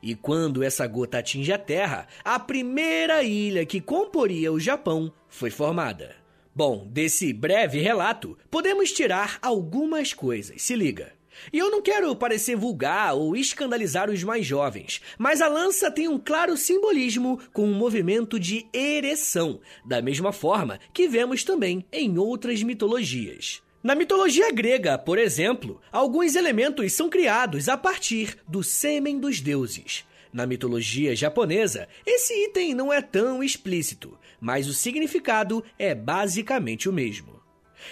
E 0.00 0.14
quando 0.14 0.62
essa 0.62 0.86
gota 0.86 1.18
atinge 1.18 1.50
a 1.50 1.58
Terra, 1.58 2.06
a 2.22 2.38
primeira 2.38 3.22
ilha 3.22 3.64
que 3.64 3.80
comporia 3.80 4.52
o 4.52 4.60
Japão 4.60 5.10
foi 5.28 5.50
formada. 5.50 6.14
Bom, 6.54 6.86
desse 6.88 7.32
breve 7.32 7.80
relato, 7.80 8.38
podemos 8.50 8.92
tirar 8.92 9.38
algumas 9.42 10.12
coisas. 10.12 10.60
Se 10.62 10.76
liga. 10.76 11.12
E 11.52 11.58
eu 11.58 11.70
não 11.70 11.82
quero 11.82 12.14
parecer 12.16 12.56
vulgar 12.56 13.14
ou 13.14 13.36
escandalizar 13.36 14.10
os 14.10 14.22
mais 14.22 14.46
jovens, 14.46 15.00
mas 15.18 15.40
a 15.40 15.48
lança 15.48 15.90
tem 15.90 16.08
um 16.08 16.18
claro 16.18 16.56
simbolismo 16.56 17.38
com 17.52 17.64
um 17.64 17.74
movimento 17.74 18.38
de 18.38 18.66
ereção, 18.72 19.60
da 19.84 20.00
mesma 20.00 20.32
forma 20.32 20.78
que 20.92 21.08
vemos 21.08 21.44
também 21.44 21.84
em 21.92 22.18
outras 22.18 22.62
mitologias. 22.62 23.62
Na 23.82 23.94
mitologia 23.94 24.50
grega, 24.50 24.96
por 24.96 25.18
exemplo, 25.18 25.78
alguns 25.92 26.34
elementos 26.34 26.92
são 26.94 27.10
criados 27.10 27.68
a 27.68 27.76
partir 27.76 28.38
do 28.48 28.62
sêmen 28.62 29.18
dos 29.18 29.42
deuses. 29.42 30.04
Na 30.32 30.46
mitologia 30.46 31.14
japonesa, 31.14 31.86
esse 32.06 32.32
item 32.46 32.74
não 32.74 32.92
é 32.92 33.02
tão 33.02 33.44
explícito, 33.44 34.18
mas 34.40 34.66
o 34.66 34.72
significado 34.72 35.62
é 35.78 35.94
basicamente 35.94 36.88
o 36.88 36.92
mesmo. 36.92 37.33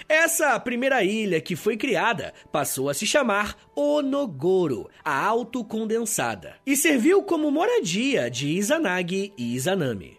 Essa 0.08 0.58
primeira 0.60 1.02
ilha 1.02 1.40
que 1.40 1.56
foi 1.56 1.76
criada 1.76 2.32
passou 2.50 2.88
a 2.88 2.94
se 2.94 3.06
chamar 3.06 3.56
Onogoro, 3.74 4.88
a 5.04 5.24
autocondensada, 5.24 6.56
e 6.66 6.76
serviu 6.76 7.22
como 7.22 7.50
moradia 7.50 8.30
de 8.30 8.48
Izanagi 8.48 9.32
e 9.36 9.54
Izanami. 9.54 10.18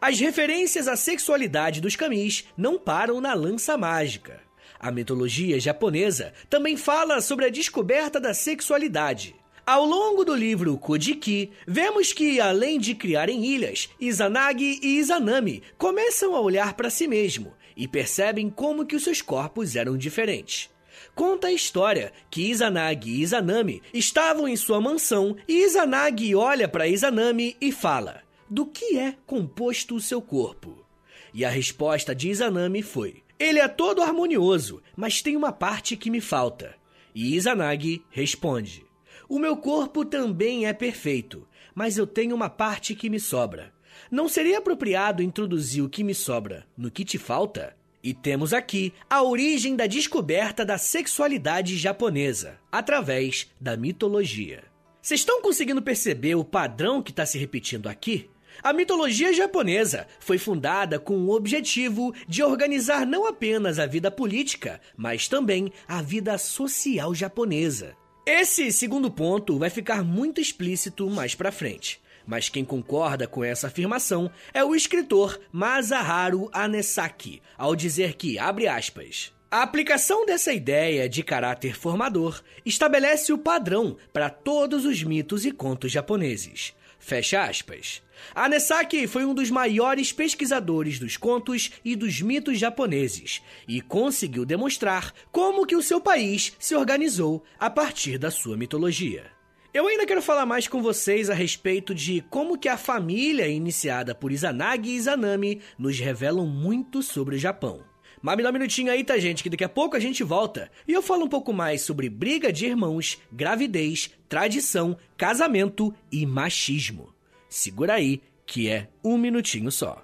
As 0.00 0.20
referências 0.20 0.86
à 0.86 0.96
sexualidade 0.96 1.80
dos 1.80 1.96
kamis 1.96 2.44
não 2.56 2.78
param 2.78 3.20
na 3.20 3.32
lança 3.32 3.78
mágica. 3.78 4.40
A 4.78 4.90
mitologia 4.90 5.58
japonesa 5.58 6.34
também 6.50 6.76
fala 6.76 7.20
sobre 7.22 7.46
a 7.46 7.48
descoberta 7.48 8.20
da 8.20 8.34
sexualidade. 8.34 9.34
Ao 9.66 9.82
longo 9.82 10.22
do 10.26 10.34
livro 10.34 10.76
Kojiki, 10.76 11.50
vemos 11.66 12.12
que, 12.12 12.38
além 12.38 12.78
de 12.78 12.94
criarem 12.94 13.46
ilhas, 13.46 13.88
Izanagi 13.98 14.78
e 14.82 14.98
Izanami 14.98 15.62
começam 15.78 16.36
a 16.36 16.40
olhar 16.40 16.74
para 16.74 16.90
si 16.90 17.08
mesmo 17.08 17.54
e 17.76 17.88
percebem 17.88 18.48
como 18.48 18.86
que 18.86 18.96
os 18.96 19.04
seus 19.04 19.20
corpos 19.20 19.76
eram 19.76 19.96
diferentes. 19.96 20.70
Conta 21.14 21.48
a 21.48 21.52
história 21.52 22.12
que 22.30 22.50
Izanagi 22.50 23.10
e 23.10 23.22
Izanami 23.22 23.82
estavam 23.92 24.48
em 24.48 24.56
sua 24.56 24.80
mansão 24.80 25.36
e 25.46 25.64
Izanagi 25.64 26.34
olha 26.34 26.68
para 26.68 26.88
Izanami 26.88 27.56
e 27.60 27.72
fala: 27.72 28.22
Do 28.48 28.66
que 28.66 28.96
é 28.98 29.16
composto 29.26 29.96
o 29.96 30.00
seu 30.00 30.22
corpo? 30.22 30.84
E 31.32 31.44
a 31.44 31.50
resposta 31.50 32.14
de 32.14 32.30
Izanami 32.30 32.82
foi: 32.82 33.22
Ele 33.38 33.58
é 33.58 33.66
todo 33.66 34.02
harmonioso, 34.02 34.82
mas 34.96 35.20
tem 35.20 35.36
uma 35.36 35.52
parte 35.52 35.96
que 35.96 36.10
me 36.10 36.20
falta. 36.20 36.74
E 37.14 37.34
Izanagi 37.34 38.02
responde: 38.10 38.86
O 39.28 39.38
meu 39.38 39.56
corpo 39.56 40.04
também 40.04 40.66
é 40.66 40.72
perfeito, 40.72 41.46
mas 41.74 41.98
eu 41.98 42.06
tenho 42.06 42.36
uma 42.36 42.48
parte 42.48 42.94
que 42.94 43.10
me 43.10 43.18
sobra. 43.18 43.73
Não 44.10 44.28
seria 44.28 44.58
apropriado 44.58 45.22
introduzir 45.22 45.82
o 45.82 45.88
que 45.88 46.04
me 46.04 46.14
sobra 46.14 46.66
no 46.76 46.90
que 46.90 47.04
te 47.04 47.18
falta? 47.18 47.76
E 48.02 48.12
temos 48.12 48.52
aqui 48.52 48.92
a 49.08 49.22
origem 49.22 49.74
da 49.74 49.86
descoberta 49.86 50.64
da 50.64 50.76
sexualidade 50.76 51.76
japonesa, 51.76 52.58
através 52.70 53.50
da 53.60 53.76
mitologia. 53.76 54.64
Vocês 55.00 55.20
estão 55.20 55.40
conseguindo 55.40 55.80
perceber 55.82 56.34
o 56.34 56.44
padrão 56.44 57.02
que 57.02 57.10
está 57.10 57.24
se 57.24 57.38
repetindo 57.38 57.88
aqui? 57.88 58.28
A 58.62 58.72
mitologia 58.72 59.32
japonesa 59.32 60.06
foi 60.20 60.38
fundada 60.38 60.98
com 60.98 61.16
o 61.16 61.34
objetivo 61.34 62.14
de 62.28 62.42
organizar 62.42 63.06
não 63.06 63.26
apenas 63.26 63.78
a 63.78 63.86
vida 63.86 64.10
política, 64.10 64.80
mas 64.96 65.28
também 65.28 65.72
a 65.88 66.00
vida 66.00 66.38
social 66.38 67.14
japonesa. 67.14 67.96
Esse 68.26 68.72
segundo 68.72 69.10
ponto 69.10 69.58
vai 69.58 69.68
ficar 69.68 70.02
muito 70.02 70.40
explícito 70.40 71.10
mais 71.10 71.34
para 71.34 71.52
frente. 71.52 72.00
Mas 72.26 72.48
quem 72.48 72.64
concorda 72.64 73.26
com 73.26 73.44
essa 73.44 73.66
afirmação 73.66 74.30
é 74.52 74.64
o 74.64 74.74
escritor 74.74 75.38
Masaharu 75.52 76.48
Anesaki, 76.52 77.42
ao 77.56 77.76
dizer 77.76 78.14
que, 78.14 78.38
abre 78.38 78.66
aspas, 78.66 79.32
a 79.50 79.62
aplicação 79.62 80.26
dessa 80.26 80.52
ideia 80.52 81.08
de 81.08 81.22
caráter 81.22 81.76
formador 81.76 82.42
estabelece 82.66 83.32
o 83.32 83.38
padrão 83.38 83.96
para 84.12 84.28
todos 84.28 84.84
os 84.84 85.02
mitos 85.04 85.44
e 85.44 85.52
contos 85.52 85.92
japoneses. 85.92 86.74
Fecha 86.98 87.42
aspas. 87.42 88.02
Anesaki 88.34 89.06
foi 89.06 89.26
um 89.26 89.34
dos 89.34 89.50
maiores 89.50 90.10
pesquisadores 90.10 90.98
dos 90.98 91.18
contos 91.18 91.70
e 91.84 91.94
dos 91.94 92.22
mitos 92.22 92.58
japoneses 92.58 93.42
e 93.68 93.80
conseguiu 93.82 94.46
demonstrar 94.46 95.12
como 95.30 95.66
que 95.66 95.76
o 95.76 95.82
seu 95.82 96.00
país 96.00 96.54
se 96.58 96.74
organizou 96.74 97.44
a 97.58 97.68
partir 97.68 98.16
da 98.16 98.30
sua 98.30 98.56
mitologia. 98.56 99.33
Eu 99.74 99.88
ainda 99.88 100.06
quero 100.06 100.22
falar 100.22 100.46
mais 100.46 100.68
com 100.68 100.80
vocês 100.80 101.28
a 101.28 101.34
respeito 101.34 101.92
de 101.92 102.20
como 102.30 102.56
que 102.56 102.68
a 102.68 102.76
família 102.76 103.48
iniciada 103.48 104.14
por 104.14 104.30
Izanagi 104.30 104.90
e 104.90 104.94
Izanami 104.94 105.60
nos 105.76 105.98
revelam 105.98 106.46
muito 106.46 107.02
sobre 107.02 107.34
o 107.34 107.38
Japão. 107.38 107.82
Mas 108.22 108.36
me 108.36 108.44
dá 108.44 108.50
um 108.50 108.52
minutinho 108.52 108.92
aí, 108.92 109.02
tá, 109.02 109.18
gente? 109.18 109.42
Que 109.42 109.50
daqui 109.50 109.64
a 109.64 109.68
pouco 109.68 109.96
a 109.96 109.98
gente 109.98 110.22
volta 110.22 110.70
e 110.86 110.92
eu 110.92 111.02
falo 111.02 111.24
um 111.24 111.28
pouco 111.28 111.52
mais 111.52 111.82
sobre 111.82 112.08
briga 112.08 112.52
de 112.52 112.66
irmãos, 112.66 113.20
gravidez, 113.32 114.12
tradição, 114.28 114.96
casamento 115.16 115.92
e 116.10 116.24
machismo. 116.24 117.12
Segura 117.48 117.94
aí, 117.94 118.22
que 118.46 118.68
é 118.68 118.88
um 119.02 119.18
minutinho 119.18 119.72
só. 119.72 120.03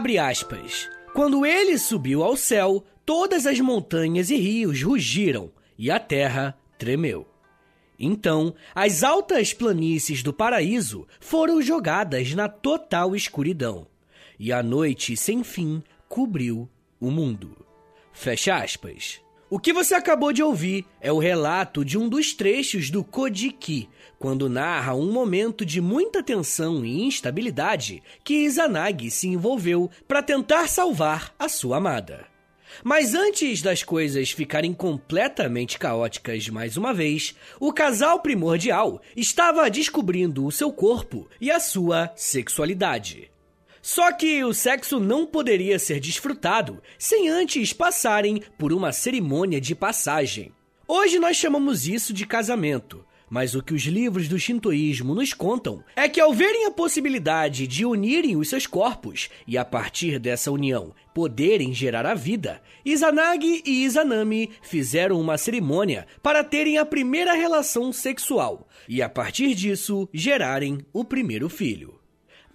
Abre 0.00 0.16
aspas. 0.16 0.88
Quando 1.12 1.44
ele 1.44 1.76
subiu 1.76 2.22
ao 2.22 2.34
céu, 2.34 2.82
todas 3.04 3.44
as 3.44 3.60
montanhas 3.60 4.30
e 4.30 4.36
rios 4.36 4.82
rugiram 4.82 5.52
e 5.76 5.90
a 5.90 6.00
terra 6.00 6.58
tremeu. 6.78 7.28
Então, 7.98 8.54
as 8.74 9.04
altas 9.04 9.52
planícies 9.52 10.22
do 10.22 10.32
paraíso 10.32 11.06
foram 11.20 11.60
jogadas 11.60 12.32
na 12.32 12.48
total 12.48 13.14
escuridão, 13.14 13.86
e 14.38 14.54
a 14.54 14.62
noite 14.62 15.14
sem 15.18 15.44
fim 15.44 15.82
cobriu 16.08 16.66
o 16.98 17.10
mundo. 17.10 17.54
Fecha 18.10 18.56
aspas. 18.56 19.20
O 19.52 19.58
que 19.58 19.72
você 19.72 19.96
acabou 19.96 20.32
de 20.32 20.44
ouvir 20.44 20.86
é 21.00 21.10
o 21.10 21.18
relato 21.18 21.84
de 21.84 21.98
um 21.98 22.08
dos 22.08 22.32
trechos 22.32 22.88
do 22.88 23.02
Kodiki, 23.02 23.88
quando 24.16 24.48
narra 24.48 24.94
um 24.94 25.10
momento 25.10 25.66
de 25.66 25.80
muita 25.80 26.22
tensão 26.22 26.84
e 26.84 27.02
instabilidade 27.02 28.00
que 28.22 28.44
Izanagi 28.44 29.10
se 29.10 29.26
envolveu 29.26 29.90
para 30.06 30.22
tentar 30.22 30.68
salvar 30.68 31.34
a 31.36 31.48
sua 31.48 31.78
amada. 31.78 32.26
Mas 32.84 33.12
antes 33.12 33.60
das 33.60 33.82
coisas 33.82 34.30
ficarem 34.30 34.72
completamente 34.72 35.80
caóticas 35.80 36.48
mais 36.48 36.76
uma 36.76 36.94
vez, 36.94 37.34
o 37.58 37.72
casal 37.72 38.20
primordial 38.20 39.02
estava 39.16 39.68
descobrindo 39.68 40.46
o 40.46 40.52
seu 40.52 40.72
corpo 40.72 41.28
e 41.40 41.50
a 41.50 41.58
sua 41.58 42.12
sexualidade. 42.14 43.29
Só 43.82 44.12
que 44.12 44.44
o 44.44 44.52
sexo 44.52 45.00
não 45.00 45.26
poderia 45.26 45.78
ser 45.78 46.00
desfrutado 46.00 46.82
sem 46.98 47.28
antes 47.28 47.72
passarem 47.72 48.42
por 48.58 48.72
uma 48.72 48.92
cerimônia 48.92 49.60
de 49.60 49.74
passagem. 49.74 50.52
Hoje 50.86 51.18
nós 51.18 51.36
chamamos 51.36 51.86
isso 51.86 52.12
de 52.12 52.26
casamento, 52.26 53.04
mas 53.30 53.54
o 53.54 53.62
que 53.62 53.72
os 53.72 53.82
livros 53.82 54.26
do 54.26 54.38
Shintoísmo 54.38 55.14
nos 55.14 55.32
contam 55.32 55.84
é 55.94 56.08
que 56.08 56.20
ao 56.20 56.34
verem 56.34 56.66
a 56.66 56.70
possibilidade 56.70 57.66
de 57.66 57.86
unirem 57.86 58.36
os 58.36 58.48
seus 58.48 58.66
corpos 58.66 59.30
e 59.46 59.56
a 59.56 59.64
partir 59.64 60.18
dessa 60.18 60.50
união 60.50 60.92
poderem 61.14 61.72
gerar 61.72 62.04
a 62.04 62.14
vida, 62.14 62.60
Izanagi 62.84 63.62
e 63.64 63.84
Izanami 63.84 64.50
fizeram 64.60 65.20
uma 65.20 65.38
cerimônia 65.38 66.06
para 66.20 66.42
terem 66.42 66.76
a 66.76 66.84
primeira 66.84 67.32
relação 67.32 67.92
sexual 67.92 68.66
e 68.88 69.00
a 69.00 69.08
partir 69.08 69.54
disso 69.54 70.08
gerarem 70.12 70.84
o 70.92 71.04
primeiro 71.04 71.48
filho. 71.48 71.99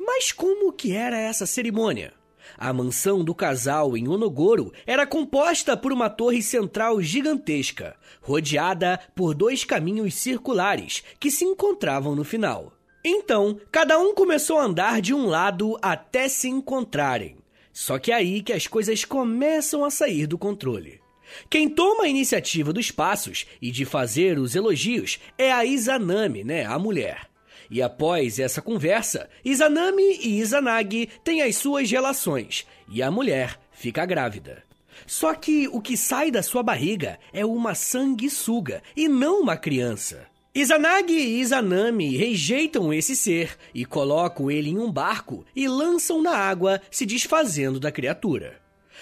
Mas 0.06 0.32
como 0.32 0.72
que 0.72 0.96
era 0.96 1.18
essa 1.18 1.46
cerimônia? 1.46 2.14
A 2.58 2.72
mansão 2.72 3.24
do 3.24 3.34
casal 3.34 3.98
em 3.98 4.08
Onogoro 4.08 4.72
era 4.86 5.08
composta 5.08 5.76
por 5.76 5.92
uma 5.92 6.10
torre 6.10 6.44
central 6.44 7.02
gigantesca, 7.02 7.96
rodeada 8.22 9.00
por 9.16 9.34
dois 9.34 9.64
caminhos 9.64 10.14
circulares 10.14 11.04
que 11.20 11.32
se 11.32 11.44
encontravam 11.44 12.16
no 12.16 12.24
final. 12.24 12.72
Então, 13.04 13.60
cada 13.72 14.00
um 14.00 14.14
começou 14.14 14.60
a 14.60 14.66
andar 14.66 15.02
de 15.02 15.14
um 15.14 15.26
lado 15.26 15.78
até 15.82 16.30
se 16.30 16.48
encontrarem. 16.48 17.38
Só 17.74 17.98
que 18.00 18.12
é 18.12 18.16
aí 18.16 18.42
que 18.42 18.54
as 18.54 18.68
coisas 18.68 19.04
começam 19.04 19.84
a 19.84 19.90
sair 19.90 20.28
do 20.28 20.38
controle. 20.38 21.02
Quem 21.50 21.68
toma 21.68 22.04
a 22.04 22.08
iniciativa 22.08 22.72
dos 22.72 22.92
passos 22.92 23.46
e 23.62 23.72
de 23.72 23.86
fazer 23.86 24.38
os 24.38 24.56
elogios 24.56 25.20
é 25.38 25.52
a 25.52 25.66
Izanami, 25.66 26.44
né, 26.44 26.66
a 26.66 26.78
mulher. 26.80 27.28
E 27.70 27.82
após 27.82 28.40
essa 28.40 28.62
conversa, 28.62 29.30
Izanami 29.44 30.20
e 30.22 30.40
Izanagi 30.40 31.10
têm 31.24 31.42
as 31.42 31.56
suas 31.56 31.90
relações 31.90 32.66
e 32.90 33.02
a 33.02 33.10
mulher 33.10 33.60
fica 33.72 34.06
grávida. 34.06 34.64
Só 35.06 35.34
que 35.34 35.68
o 35.68 35.82
que 35.82 35.98
sai 35.98 36.32
da 36.32 36.42
sua 36.42 36.64
barriga 36.64 37.20
é 37.34 37.46
uma 37.46 37.76
sanguessuga 37.76 38.82
e 38.96 39.08
não 39.08 39.42
uma 39.42 39.58
criança. 39.58 40.28
Izanagi 40.54 41.14
e 41.14 41.42
Izanami 41.42 42.16
rejeitam 42.16 42.94
esse 42.94 43.14
ser 43.14 43.58
e 43.74 43.84
colocam 43.84 44.50
ele 44.50 44.70
em 44.70 44.78
um 44.78 44.90
barco 44.90 45.46
e 45.54 45.68
lançam 45.68 46.22
na 46.22 46.32
água, 46.32 46.82
se 46.90 47.06
desfazendo 47.06 47.78
da 47.78 47.92
criatura. 47.92 48.62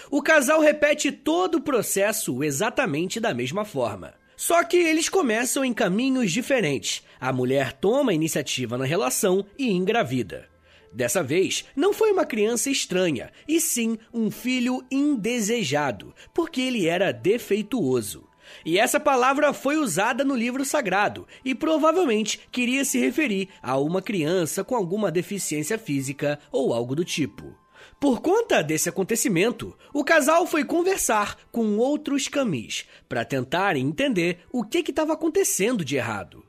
O 0.09 0.21
casal 0.21 0.59
repete 0.61 1.11
todo 1.11 1.55
o 1.55 1.61
processo 1.61 2.43
exatamente 2.43 3.19
da 3.19 3.35
mesma 3.35 3.63
forma. 3.63 4.15
Só 4.35 4.63
que 4.63 4.77
eles 4.77 5.09
começam 5.09 5.63
em 5.63 5.71
caminhos 5.71 6.31
diferentes. 6.31 7.03
A 7.23 7.31
mulher 7.31 7.71
toma 7.71 8.11
a 8.11 8.13
iniciativa 8.13 8.77
na 8.77 8.83
relação 8.83 9.45
e 9.57 9.71
engravida. 9.71 10.49
Dessa 10.91 11.23
vez, 11.23 11.63
não 11.73 11.93
foi 11.93 12.11
uma 12.11 12.25
criança 12.25 12.69
estranha, 12.69 13.31
e 13.47 13.61
sim 13.61 13.97
um 14.13 14.29
filho 14.29 14.83
indesejado, 14.91 16.13
porque 16.33 16.59
ele 16.59 16.85
era 16.85 17.13
defeituoso. 17.13 18.27
E 18.65 18.77
essa 18.77 18.99
palavra 18.99 19.53
foi 19.53 19.77
usada 19.77 20.25
no 20.25 20.35
livro 20.35 20.65
sagrado 20.65 21.25
e 21.45 21.55
provavelmente 21.55 22.41
queria 22.51 22.83
se 22.83 22.99
referir 22.99 23.47
a 23.61 23.77
uma 23.77 24.01
criança 24.01 24.61
com 24.61 24.75
alguma 24.75 25.09
deficiência 25.09 25.77
física 25.77 26.37
ou 26.51 26.73
algo 26.73 26.93
do 26.93 27.05
tipo. 27.05 27.55
Por 28.01 28.19
conta 28.19 28.61
desse 28.61 28.89
acontecimento, 28.89 29.73
o 29.93 30.03
casal 30.03 30.45
foi 30.45 30.65
conversar 30.65 31.37
com 31.53 31.77
outros 31.77 32.27
camis 32.27 32.85
para 33.07 33.23
tentarem 33.23 33.87
entender 33.87 34.39
o 34.51 34.61
que 34.61 34.79
estava 34.79 35.13
acontecendo 35.13 35.85
de 35.85 35.95
errado. 35.95 36.43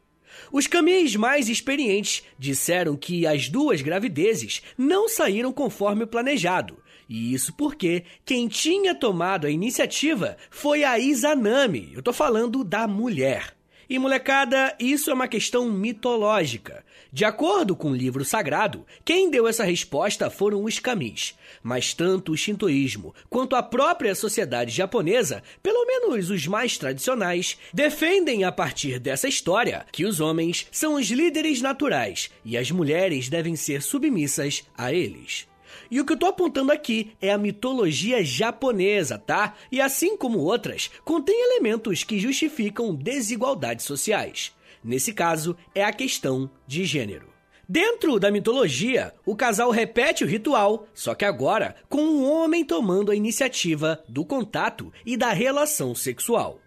Os 0.53 0.67
camis 0.67 1.17
mais 1.17 1.49
experientes 1.49 2.23
disseram 2.39 2.97
que 2.97 3.27
as 3.27 3.49
duas 3.49 3.83
gravidezes 3.83 4.63
não 4.77 5.09
saíram 5.09 5.53
conforme 5.53 6.05
o 6.05 6.07
planejado. 6.07 6.79
E 7.09 7.35
isso 7.35 7.53
porque 7.55 8.05
quem 8.25 8.49
tinha 8.49 8.95
tomado 8.95 9.47
a 9.47 9.51
iniciativa 9.51 10.37
foi 10.51 10.85
a 10.85 10.99
Izanami. 10.99 11.93
Eu 11.95 12.03
tô 12.03 12.13
falando 12.13 12.65
da 12.65 12.89
mulher. 12.89 13.55
E 13.89 13.99
molecada, 13.99 14.75
isso 14.81 15.11
é 15.11 15.15
uma 15.15 15.29
questão 15.29 15.71
mitológica. 15.71 16.85
De 17.15 17.25
acordo 17.25 17.77
com 17.77 17.93
o 17.93 17.97
livro 17.97 18.25
sagrado, 18.25 18.85
quem 19.05 19.31
deu 19.31 19.47
essa 19.47 19.63
resposta 19.63 20.29
foram 20.29 20.65
os 20.65 20.81
kamis. 20.81 21.39
Mas 21.63 21.95
tanto 21.95 22.33
o 22.33 22.37
shintoísmo 22.37 23.15
quanto 23.31 23.55
a 23.55 23.63
própria 23.63 24.17
sociedade 24.17 24.73
japonesa, 24.73 25.41
pelo 25.63 25.87
menos 25.87 26.29
os 26.29 26.45
mais 26.49 26.77
tradicionais, 26.77 27.57
defendem 27.73 28.43
a 28.43 28.51
partir 28.51 28.99
dessa 28.99 29.29
história 29.29 29.87
que 29.93 30.05
os 30.05 30.19
homens 30.19 30.67
são 30.73 30.95
os 30.95 31.07
líderes 31.07 31.63
naturais 31.63 32.33
e 32.45 32.59
as 32.59 32.73
mulheres 32.73 33.29
devem 33.29 33.55
ser 33.55 33.81
submissas 33.81 34.65
a 34.77 34.93
eles. 34.93 35.47
E 35.89 36.01
o 36.01 36.05
que 36.05 36.15
eu 36.15 36.19
tô 36.19 36.27
apontando 36.27 36.73
aqui 36.73 37.13
é 37.23 37.31
a 37.31 37.39
mitologia 37.39 38.25
japonesa, 38.25 39.19
tá? 39.19 39.55
E 39.71 39.81
assim 39.81 40.17
como 40.17 40.41
outras, 40.41 40.91
contém 41.05 41.41
elementos 41.53 42.03
que 42.03 42.19
justificam 42.19 42.93
desigualdades 42.93 43.85
sociais. 43.85 44.53
Nesse 44.85 45.15
caso, 45.15 45.57
é 45.75 45.83
a 45.83 45.93
questão 45.93 46.51
de 46.67 46.85
gênero. 46.85 47.33
Dentro 47.67 48.21
da 48.21 48.31
mitologia, 48.31 49.15
o 49.25 49.35
casal 49.35 49.71
repete 49.71 50.23
o 50.23 50.27
ritual, 50.27 50.87
só 50.93 51.15
que 51.15 51.25
agora 51.25 51.75
com 51.89 52.03
um 52.03 52.31
homem 52.31 52.63
tomando 52.63 53.11
a 53.11 53.17
iniciativa 53.17 54.05
do 54.07 54.23
contato 54.23 54.93
e 55.07 55.17
da 55.17 55.33
relação 55.33 55.95
sexual. 55.95 56.61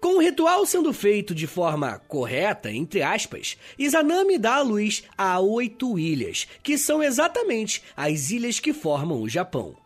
Com 0.00 0.16
o 0.16 0.20
ritual 0.20 0.66
sendo 0.66 0.92
feito 0.92 1.34
de 1.34 1.46
forma 1.46 2.00
correta, 2.00 2.70
entre 2.70 3.00
aspas, 3.00 3.56
Izanami 3.78 4.38
dá 4.38 4.56
à 4.56 4.62
luz 4.62 5.04
a 5.16 5.38
oito 5.40 5.98
ilhas, 5.98 6.48
que 6.62 6.76
são 6.76 7.00
exatamente 7.00 7.82
as 7.96 8.30
ilhas 8.30 8.58
que 8.58 8.72
formam 8.72 9.22
o 9.22 9.28
Japão. 9.28 9.76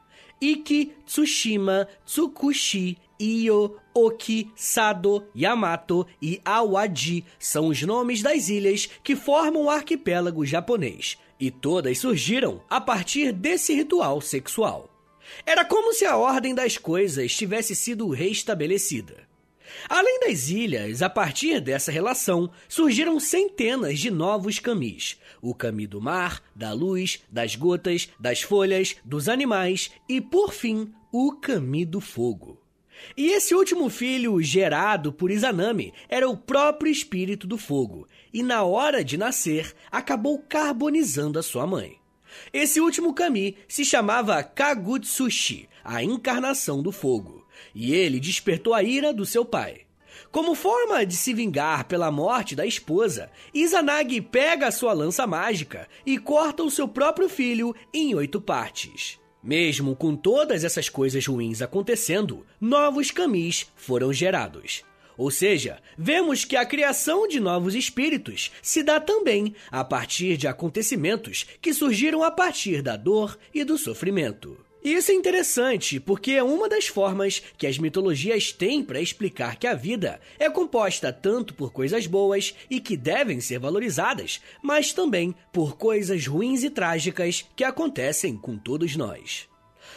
Iki, 0.41 0.93
Tsushima, 1.07 1.87
Tsukushi, 2.05 2.99
Iyo, 3.19 3.77
Oki, 3.95 4.51
Sado, 4.57 5.25
Yamato 5.37 6.07
e 6.21 6.41
Awaji 6.45 7.25
são 7.39 7.69
os 7.69 7.81
nomes 7.83 8.23
das 8.23 8.49
ilhas 8.49 8.89
que 9.03 9.15
formam 9.15 9.65
o 9.65 9.71
arquipélago 9.71 10.45
japonês, 10.45 11.17
e 11.39 11.51
todas 11.51 11.99
surgiram 11.99 12.63
a 12.69 12.81
partir 12.81 13.33
desse 13.33 13.73
ritual 13.73 14.21
sexual. 14.21 14.91
Era 15.47 15.65
como 15.65 15.93
se 15.93 16.05
a 16.05 16.17
ordem 16.17 16.55
das 16.55 16.77
coisas 16.77 17.35
tivesse 17.35 17.75
sido 17.75 18.09
restabelecida. 18.11 19.27
Além 19.89 20.21
das 20.21 20.49
ilhas, 20.49 21.03
a 21.03 21.09
partir 21.09 21.61
dessa 21.61 21.91
relação, 21.91 22.51
surgiram 22.69 23.19
centenas 23.19 23.99
de 23.99 24.11
novos 24.11 24.59
camis. 24.59 25.19
O 25.41 25.55
cami 25.55 25.87
do 25.87 26.01
mar, 26.01 26.43
da 26.55 26.73
luz, 26.73 27.23
das 27.31 27.57
gotas, 27.57 28.09
das 28.19 28.43
folhas, 28.43 28.97
dos 29.05 29.29
animais 29.29 29.91
e, 30.09 30.21
por 30.21 30.53
fim, 30.53 30.93
o 31.13 31.33
cami 31.33 31.85
do 31.85 32.01
fogo. 32.01 32.64
E 33.17 33.33
esse 33.33 33.55
último 33.55 33.89
filho, 33.89 34.41
gerado 34.43 35.13
por 35.13 35.31
Izanami, 35.31 35.93
era 36.09 36.29
o 36.29 36.37
próprio 36.37 36.91
espírito 36.91 37.47
do 37.47 37.59
fogo, 37.59 38.07
e 38.33 38.43
na 38.43 38.63
hora 38.63 39.05
de 39.05 39.17
nascer, 39.17 39.75
acabou 39.91 40.39
carbonizando 40.39 41.39
a 41.39 41.43
sua 41.43 41.67
mãe. 41.67 41.99
Esse 42.53 42.81
último 42.81 43.15
kami 43.15 43.57
se 43.69 43.85
chamava 43.85 44.43
Kagutsushi, 44.43 45.69
a 45.85 46.03
encarnação 46.03 46.83
do 46.83 46.91
fogo, 46.91 47.47
e 47.75 47.95
ele 47.95 48.19
despertou 48.19 48.75
a 48.75 48.83
ira 48.83 49.13
do 49.13 49.25
seu 49.25 49.45
pai. 49.45 49.83
Como 50.31 50.55
forma 50.55 51.07
de 51.07 51.17
se 51.17 51.33
vingar 51.33 51.85
pela 51.85 52.11
morte 52.11 52.57
da 52.57 52.67
esposa, 52.67 53.31
Izanagi 53.53 54.21
pega 54.21 54.73
sua 54.73 54.93
lança 54.93 55.27
mágica 55.27 55.89
e 56.05 56.19
corta 56.19 56.63
o 56.63 56.71
seu 56.71 56.89
próprio 56.89 57.29
filho 57.29 57.75
em 57.93 58.15
oito 58.15 58.41
partes. 58.41 59.21
Mesmo 59.45 59.95
com 59.95 60.17
todas 60.17 60.65
essas 60.65 60.89
coisas 60.89 61.27
ruins 61.27 61.61
acontecendo, 61.61 62.47
novos 62.59 63.11
camis 63.11 63.67
foram 63.77 64.11
gerados. 64.11 64.83
Ou 65.19 65.31
seja, 65.31 65.83
vemos 65.99 66.47
que 66.47 66.57
a 66.57 66.65
criação 66.65 67.29
de 67.29 67.39
novos 67.39 67.75
espíritos 67.75 68.51
se 68.63 68.83
dá 68.83 68.99
também 68.99 69.55
a 69.71 69.85
partir 69.85 70.39
de 70.39 70.49
acontecimentos 70.49 71.45
que 71.61 71.75
surgiram 71.75 72.23
a 72.23 72.31
partir 72.31 72.81
da 72.81 72.97
dor 72.97 73.39
e 73.53 73.65
do 73.65 73.77
sofrimento. 73.77 74.64
E 74.85 74.93
isso 74.93 75.11
é 75.11 75.15
interessante 75.15 75.99
porque 75.99 76.33
é 76.33 76.43
uma 76.43 76.69
das 76.69 76.87
formas 76.87 77.43
que 77.57 77.67
as 77.67 77.79
mitologias 77.79 78.53
têm 78.53 78.85
para 78.85 79.01
explicar 79.01 79.57
que 79.57 79.67
a 79.67 79.75
vida 79.75 80.21
é 80.39 80.51
composta 80.51 81.11
tanto 81.11 81.55
por 81.55 81.73
coisas 81.73 82.07
boas 82.07 82.55
e 82.69 82.79
que 82.79 82.95
devem 82.95 83.41
ser 83.41 83.59
valorizadas, 83.59 84.43
mas 84.63 84.93
também 84.93 85.35
por 85.51 85.79
coisas 85.79 86.27
ruins 86.27 86.63
e 86.63 86.69
trágicas 86.69 87.47
que 87.57 87.65
acontecem 87.65 88.37
com 88.37 88.59
todos 88.59 88.95
nós. 88.95 89.49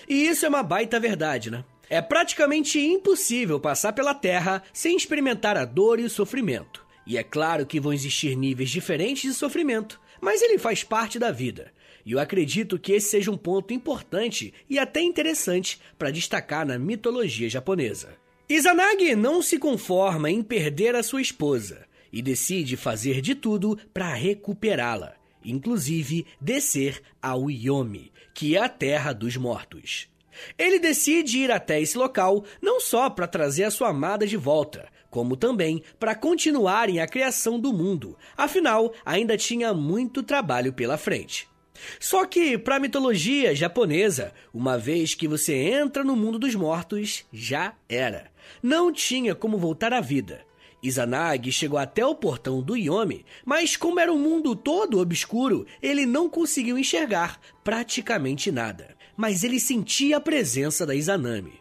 E 0.08 0.26
isso 0.26 0.46
é 0.46 0.50
uma 0.50 0.64
baita 0.64 1.02
verdade, 1.02 1.52
né? 1.52 1.66
É 1.90 2.02
praticamente 2.02 2.80
impossível 2.80 3.60
passar 3.60 3.92
pela 3.92 4.14
Terra 4.14 4.64
sem 4.72 4.96
experimentar 4.96 5.58
a 5.58 5.66
dor 5.66 6.00
e 6.00 6.04
o 6.04 6.10
sofrimento. 6.10 6.86
E 7.06 7.18
é 7.18 7.24
claro 7.24 7.66
que 7.66 7.80
vão 7.80 7.92
existir 7.92 8.38
níveis 8.38 8.70
diferentes 8.70 9.24
de 9.24 9.34
sofrimento, 9.34 10.00
mas 10.22 10.42
ele 10.42 10.58
faz 10.58 10.84
parte 10.84 11.20
da 11.20 11.32
vida. 11.32 11.74
E 12.08 12.14
eu 12.14 12.20
acredito 12.20 12.80
que 12.80 12.94
esse 12.94 13.10
seja 13.10 13.30
um 13.30 13.36
ponto 13.36 13.74
importante 13.74 14.54
e 14.70 14.80
até 14.80 15.02
interessante 15.02 15.78
para 16.00 16.10
destacar 16.10 16.66
na 16.66 16.80
mitologia 16.80 17.50
japonesa. 17.50 18.16
Izanagi 18.48 19.14
não 19.14 19.42
se 19.42 19.60
conforma 19.60 20.32
em 20.32 20.42
perder 20.42 20.96
a 20.96 21.04
sua 21.04 21.22
esposa 21.22 21.86
e 22.10 22.22
decide 22.22 22.78
fazer 22.78 23.20
de 23.20 23.36
tudo 23.36 23.78
para 23.94 24.14
recuperá-la, 24.14 25.16
inclusive 25.44 26.26
descer 26.40 27.02
ao 27.22 27.52
Yomi, 27.52 28.10
que 28.34 28.56
é 28.56 28.62
a 28.62 28.70
terra 28.70 29.12
dos 29.12 29.36
mortos. 29.36 30.08
Ele 30.58 30.80
decide 30.80 31.40
ir 31.40 31.52
até 31.52 31.82
esse 31.82 31.98
local 31.98 32.46
não 32.62 32.80
só 32.80 33.10
para 33.10 33.28
trazer 33.28 33.66
a 33.66 33.72
sua 33.72 33.90
amada 33.90 34.26
de 34.26 34.38
volta, 34.38 34.88
como 35.10 35.36
também 35.36 35.84
para 36.00 36.16
continuarem 36.16 37.02
a 37.02 37.08
criação 37.08 37.60
do 37.60 37.74
mundo, 37.74 38.18
afinal, 38.38 38.94
ainda 39.06 39.36
tinha 39.36 39.74
muito 39.74 40.24
trabalho 40.24 40.72
pela 40.72 40.98
frente. 40.98 41.50
Só 42.00 42.26
que, 42.26 42.58
para 42.58 42.76
a 42.76 42.80
mitologia 42.80 43.56
japonesa, 43.56 44.34
uma 44.54 44.78
vez 44.78 45.14
que 45.14 45.28
você 45.28 45.54
entra 45.54 46.04
no 46.04 46.16
mundo 46.16 46.40
dos 46.40 46.56
mortos, 46.56 47.26
já 47.32 47.74
era. 47.88 48.32
Não 48.62 48.92
tinha 48.92 49.36
como 49.36 49.58
voltar 49.58 49.94
à 49.94 50.02
vida. 50.02 50.46
Izanagi 50.82 51.52
chegou 51.52 51.80
até 51.80 52.06
o 52.06 52.16
portão 52.16 52.62
do 52.62 52.76
Yomi, 52.76 53.26
mas 53.44 53.76
como 53.76 54.00
era 54.00 54.14
um 54.14 54.20
mundo 54.20 54.56
todo 54.56 55.00
obscuro, 55.00 55.66
ele 55.82 56.06
não 56.06 56.30
conseguiu 56.30 56.78
enxergar 56.78 57.40
praticamente 57.64 58.52
nada. 58.52 58.96
Mas 59.16 59.44
ele 59.44 59.60
sentia 59.60 60.18
a 60.18 60.22
presença 60.22 60.86
da 60.86 60.94
Izanami. 60.94 61.60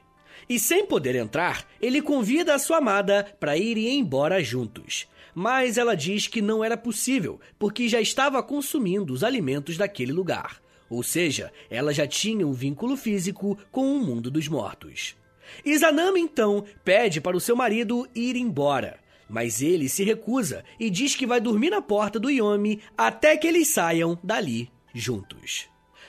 E 0.49 0.61
sem 0.61 0.87
poder 0.87 1.17
entrar, 1.17 1.67
ele 1.81 2.01
convida 2.03 2.55
a 2.55 2.59
sua 2.59 2.77
amada 2.77 3.35
para 3.41 3.57
irem 3.57 3.99
embora 3.99 4.45
juntos 4.45 5.09
mas 5.39 5.77
ela 5.77 5.95
diz 5.95 6.27
que 6.27 6.41
não 6.41 6.65
era 6.65 6.79
possível, 6.79 7.39
porque 7.59 7.91
já 7.91 8.01
estava 8.01 8.43
consumindo 8.43 9.13
os 9.13 9.23
alimentos 9.23 9.77
daquele 9.77 10.11
lugar. 10.11 10.63
Ou 10.89 11.03
seja, 11.03 11.53
ela 11.69 11.93
já 11.93 12.07
tinha 12.07 12.47
um 12.47 12.55
vínculo 12.55 12.97
físico 12.97 13.59
com 13.71 13.95
o 13.95 14.01
mundo 14.01 14.31
dos 14.31 14.49
mortos. 14.49 15.15
Izanami 15.63 16.21
então 16.21 16.65
pede 16.83 17.21
para 17.21 17.37
o 17.37 17.41
seu 17.41 17.55
marido 17.55 18.09
ir 18.15 18.35
embora, 18.35 18.99
mas 19.29 19.61
ele 19.61 19.91
se 19.91 20.03
recusa 20.05 20.65
e 20.81 20.89
diz 20.89 21.15
que 21.15 21.27
vai 21.27 21.39
dormir 21.39 21.69
na 21.69 21.83
porta 21.83 22.19
do 22.19 22.31
Yomi 22.31 22.81
até 22.97 23.37
que 23.37 23.47
eles 23.47 23.69
saiam 23.69 24.19
dali 24.25 24.71
juntos. 24.95 25.69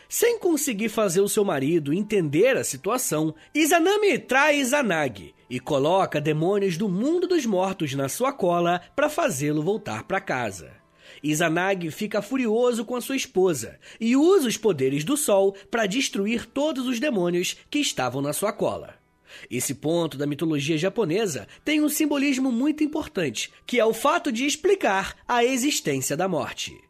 Sem 0.09 0.39
conseguir 0.39 0.87
fazer 0.87 1.19
o 1.19 1.27
seu 1.27 1.43
marido 1.43 1.93
entender 1.93 2.55
a 2.55 2.63
situação, 2.63 3.35
Izanami 3.53 4.17
trai 4.17 4.59
Izanagi 4.59 5.35
e 5.49 5.59
coloca 5.59 6.21
demônios 6.21 6.77
do 6.77 6.87
mundo 6.87 7.27
dos 7.27 7.45
mortos 7.45 7.93
na 7.93 8.07
sua 8.07 8.31
cola 8.31 8.81
para 8.95 9.09
fazê-lo 9.09 9.61
voltar 9.61 10.03
para 10.03 10.21
casa. 10.21 10.71
Izanagi 11.21 11.91
fica 11.91 12.21
furioso 12.21 12.85
com 12.85 12.95
a 12.95 13.01
sua 13.01 13.15
esposa 13.17 13.79
e 13.99 14.15
usa 14.15 14.47
os 14.47 14.55
poderes 14.55 15.03
do 15.03 15.17
sol 15.17 15.55
para 15.69 15.85
destruir 15.85 16.45
todos 16.45 16.87
os 16.87 16.99
demônios 16.99 17.57
que 17.69 17.79
estavam 17.79 18.21
na 18.21 18.31
sua 18.31 18.53
cola. 18.53 18.95
Esse 19.51 19.75
ponto 19.75 20.17
da 20.17 20.25
mitologia 20.25 20.77
japonesa 20.77 21.47
tem 21.65 21.81
um 21.81 21.89
simbolismo 21.89 22.49
muito 22.49 22.83
importante, 22.83 23.51
que 23.65 23.79
é 23.79 23.85
o 23.85 23.93
fato 23.93 24.31
de 24.31 24.45
explicar 24.45 25.17
a 25.27 25.43
existência 25.43 26.15
da 26.15 26.29
morte. 26.29 26.86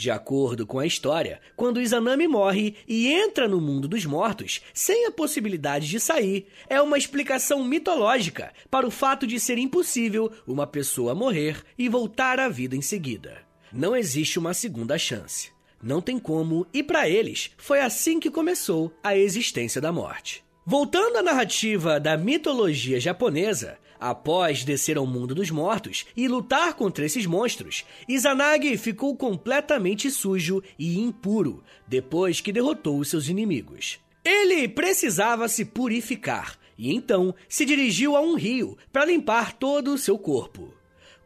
De 0.00 0.10
acordo 0.10 0.66
com 0.66 0.78
a 0.78 0.86
história, 0.86 1.42
quando 1.54 1.78
Izanami 1.78 2.26
morre 2.26 2.74
e 2.88 3.12
entra 3.12 3.46
no 3.46 3.60
mundo 3.60 3.86
dos 3.86 4.06
mortos 4.06 4.62
sem 4.72 5.04
a 5.04 5.10
possibilidade 5.10 5.86
de 5.90 6.00
sair, 6.00 6.46
é 6.70 6.80
uma 6.80 6.96
explicação 6.96 7.62
mitológica 7.62 8.50
para 8.70 8.86
o 8.86 8.90
fato 8.90 9.26
de 9.26 9.38
ser 9.38 9.58
impossível 9.58 10.32
uma 10.46 10.66
pessoa 10.66 11.14
morrer 11.14 11.62
e 11.76 11.86
voltar 11.86 12.40
à 12.40 12.48
vida 12.48 12.74
em 12.74 12.80
seguida. 12.80 13.42
Não 13.70 13.94
existe 13.94 14.38
uma 14.38 14.54
segunda 14.54 14.96
chance. 14.96 15.52
Não 15.82 16.00
tem 16.00 16.18
como, 16.18 16.66
e 16.72 16.82
para 16.82 17.06
eles, 17.06 17.50
foi 17.58 17.82
assim 17.82 18.18
que 18.18 18.30
começou 18.30 18.90
a 19.04 19.14
existência 19.14 19.82
da 19.82 19.92
morte. 19.92 20.42
Voltando 20.64 21.18
à 21.18 21.22
narrativa 21.22 22.00
da 22.00 22.16
mitologia 22.16 22.98
japonesa, 22.98 23.76
Após 24.00 24.64
descer 24.64 24.96
ao 24.96 25.06
mundo 25.06 25.34
dos 25.34 25.50
mortos 25.50 26.06
e 26.16 26.26
lutar 26.26 26.72
contra 26.72 27.04
esses 27.04 27.26
monstros, 27.26 27.84
Izanagi 28.08 28.78
ficou 28.78 29.14
completamente 29.14 30.10
sujo 30.10 30.62
e 30.78 30.98
impuro 30.98 31.62
depois 31.86 32.40
que 32.40 32.50
derrotou 32.50 32.98
os 32.98 33.10
seus 33.10 33.28
inimigos. 33.28 33.98
Ele 34.24 34.66
precisava 34.66 35.48
se 35.48 35.66
purificar 35.66 36.58
e 36.78 36.94
então 36.94 37.34
se 37.46 37.66
dirigiu 37.66 38.16
a 38.16 38.22
um 38.22 38.36
rio 38.36 38.78
para 38.90 39.04
limpar 39.04 39.52
todo 39.52 39.92
o 39.92 39.98
seu 39.98 40.18
corpo. 40.18 40.72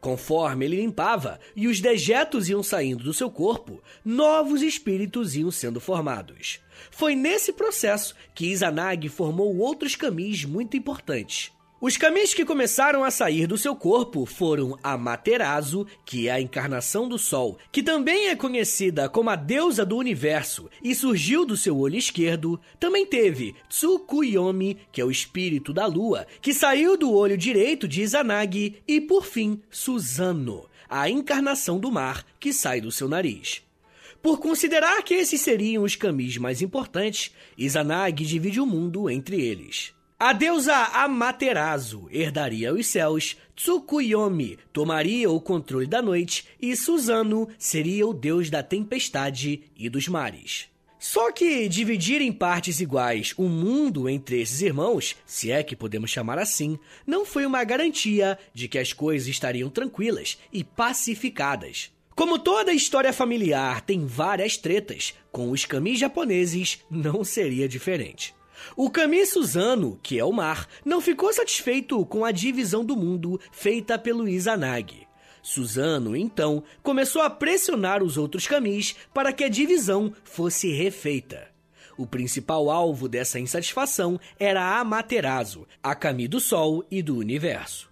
Conforme 0.01 0.65
ele 0.65 0.81
limpava 0.81 1.39
e 1.55 1.67
os 1.67 1.79
dejetos 1.79 2.49
iam 2.49 2.61
saindo 2.61 3.05
do 3.05 3.13
seu 3.13 3.31
corpo, 3.31 3.81
novos 4.03 4.61
espíritos 4.61 5.33
iam 5.33 5.49
sendo 5.49 5.79
formados. 5.79 6.59
Foi 6.91 7.15
nesse 7.15 7.53
processo 7.53 8.13
que 8.33 8.47
Izanagi 8.47 9.07
formou 9.07 9.57
outros 9.57 9.95
caminhos 9.95 10.43
muito 10.43 10.75
importantes, 10.75 11.54
os 11.87 11.97
caminhos 11.97 12.33
que 12.33 12.43
começaram 12.43 13.03
a 13.03 13.11
sair 13.11 13.45
do 13.45 13.59
seu 13.59 13.75
corpo 13.75 14.25
foram 14.25 14.75
a 14.81 14.97
que 16.03 16.27
é 16.27 16.31
a 16.31 16.41
encarnação 16.41 17.07
do 17.07 17.19
Sol, 17.19 17.59
que 17.71 17.83
também 17.83 18.29
é 18.29 18.35
conhecida 18.35 19.07
como 19.07 19.29
a 19.29 19.35
deusa 19.35 19.85
do 19.85 19.95
universo 19.95 20.67
e 20.83 20.95
surgiu 20.95 21.45
do 21.45 21.55
seu 21.55 21.77
olho 21.77 21.95
esquerdo. 21.95 22.59
Também 22.79 23.05
teve 23.05 23.53
Tsukuyomi, 23.69 24.79
que 24.91 24.99
é 24.99 25.05
o 25.05 25.11
espírito 25.11 25.71
da 25.71 25.85
lua, 25.85 26.25
que 26.41 26.55
saiu 26.55 26.97
do 26.97 27.13
olho 27.13 27.37
direito 27.37 27.87
de 27.87 28.01
Izanagi, 28.01 28.81
e 28.87 28.99
por 28.99 29.23
fim, 29.23 29.61
Suzano, 29.69 30.67
a 30.89 31.07
encarnação 31.07 31.79
do 31.79 31.91
mar, 31.91 32.25
que 32.39 32.51
sai 32.51 32.81
do 32.81 32.91
seu 32.91 33.07
nariz. 33.07 33.61
Por 34.23 34.39
considerar 34.39 35.03
que 35.03 35.13
esses 35.13 35.39
seriam 35.39 35.83
os 35.83 35.95
kamis 35.95 36.35
mais 36.37 36.63
importantes, 36.63 37.31
Izanagi 37.55 38.25
divide 38.25 38.59
o 38.59 38.65
mundo 38.65 39.07
entre 39.07 39.39
eles. 39.39 39.94
A 40.17 40.31
deusa 40.31 40.73
Amaterasu 40.73 42.07
herdaria 42.09 42.73
os 42.73 42.87
céus, 42.87 43.35
Tsukuyomi 43.53 44.57
tomaria 44.71 45.29
o 45.29 45.41
controle 45.41 45.85
da 45.85 46.01
noite 46.01 46.45
e 46.61 46.73
Suzano 46.73 47.49
seria 47.59 48.07
o 48.07 48.13
deus 48.13 48.49
da 48.49 48.63
tempestade 48.63 49.63
e 49.75 49.89
dos 49.89 50.07
mares. 50.07 50.69
Só 50.97 51.33
que 51.33 51.67
dividir 51.67 52.21
em 52.21 52.31
partes 52.31 52.79
iguais 52.79 53.33
o 53.35 53.49
mundo 53.49 54.07
entre 54.07 54.39
esses 54.39 54.61
irmãos, 54.61 55.17
se 55.25 55.51
é 55.51 55.61
que 55.61 55.75
podemos 55.75 56.09
chamar 56.09 56.39
assim, 56.39 56.79
não 57.05 57.25
foi 57.25 57.45
uma 57.45 57.65
garantia 57.65 58.39
de 58.53 58.69
que 58.69 58.79
as 58.79 58.93
coisas 58.93 59.27
estariam 59.27 59.69
tranquilas 59.69 60.37
e 60.51 60.63
pacificadas. 60.63 61.91
Como 62.15 62.39
toda 62.39 62.71
história 62.71 63.11
familiar 63.11 63.81
tem 63.81 64.05
várias 64.05 64.55
tretas, 64.55 65.13
com 65.29 65.51
os 65.51 65.65
camis 65.65 65.99
japoneses 65.99 66.79
não 66.89 67.21
seria 67.25 67.67
diferente. 67.67 68.33
O 68.75 68.89
Kami 68.89 69.25
Suzano, 69.25 69.99
que 70.01 70.19
é 70.19 70.23
o 70.25 70.31
mar, 70.31 70.67
não 70.83 71.01
ficou 71.01 71.31
satisfeito 71.33 72.05
com 72.05 72.25
a 72.25 72.31
divisão 72.31 72.83
do 72.83 72.95
mundo 72.95 73.39
feita 73.51 73.97
pelo 73.97 74.27
Izanagi. 74.27 75.07
Suzano, 75.41 76.15
então, 76.15 76.63
começou 76.81 77.21
a 77.21 77.29
pressionar 77.29 78.01
os 78.01 78.17
outros 78.17 78.47
camis 78.47 78.95
para 79.13 79.31
que 79.31 79.43
a 79.43 79.49
divisão 79.49 80.11
fosse 80.23 80.71
refeita. 80.71 81.47
O 81.97 82.05
principal 82.05 82.69
alvo 82.69 83.07
dessa 83.07 83.39
insatisfação 83.39 84.19
era 84.39 84.79
Amaterasu, 84.79 85.67
a 85.81 85.95
Kami 85.95 86.27
do 86.27 86.39
Sol 86.39 86.83
e 86.89 87.01
do 87.01 87.15
Universo. 87.15 87.89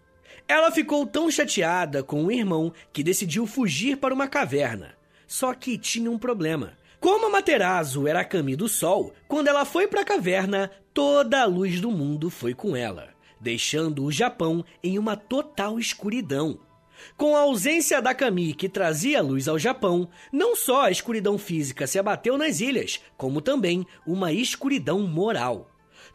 Ela 0.47 0.71
ficou 0.71 1.05
tão 1.05 1.31
chateada 1.31 2.03
com 2.03 2.25
o 2.25 2.31
irmão 2.31 2.73
que 2.91 3.03
decidiu 3.03 3.47
fugir 3.47 3.97
para 3.97 4.13
uma 4.13 4.27
caverna. 4.27 4.95
Só 5.25 5.53
que 5.53 5.77
tinha 5.77 6.11
um 6.11 6.17
problema. 6.17 6.73
Como 7.03 7.25
a 7.25 7.29
Materazo 7.29 8.07
era 8.07 8.21
a 8.21 8.23
Kami 8.23 8.55
do 8.55 8.69
Sol, 8.69 9.13
quando 9.27 9.49
ela 9.49 9.65
foi 9.65 9.89
para 9.89 9.99
a 9.99 10.05
caverna, 10.05 10.71
toda 10.93 11.41
a 11.41 11.45
luz 11.45 11.81
do 11.81 11.91
mundo 11.91 12.29
foi 12.29 12.53
com 12.53 12.77
ela, 12.77 13.09
deixando 13.41 14.05
o 14.05 14.11
Japão 14.11 14.63
em 14.81 14.97
uma 14.97 15.17
total 15.17 15.77
escuridão. 15.77 16.57
Com 17.17 17.35
a 17.35 17.41
ausência 17.41 18.01
da 18.01 18.15
Kami 18.15 18.53
que 18.53 18.69
trazia 18.69 19.21
luz 19.21 19.49
ao 19.49 19.59
Japão, 19.59 20.07
não 20.31 20.55
só 20.55 20.83
a 20.83 20.91
escuridão 20.91 21.37
física 21.37 21.85
se 21.85 21.99
abateu 21.99 22.37
nas 22.37 22.61
ilhas, 22.61 23.01
como 23.17 23.41
também 23.41 23.85
uma 24.07 24.31
escuridão 24.31 25.01
moral. 25.01 25.69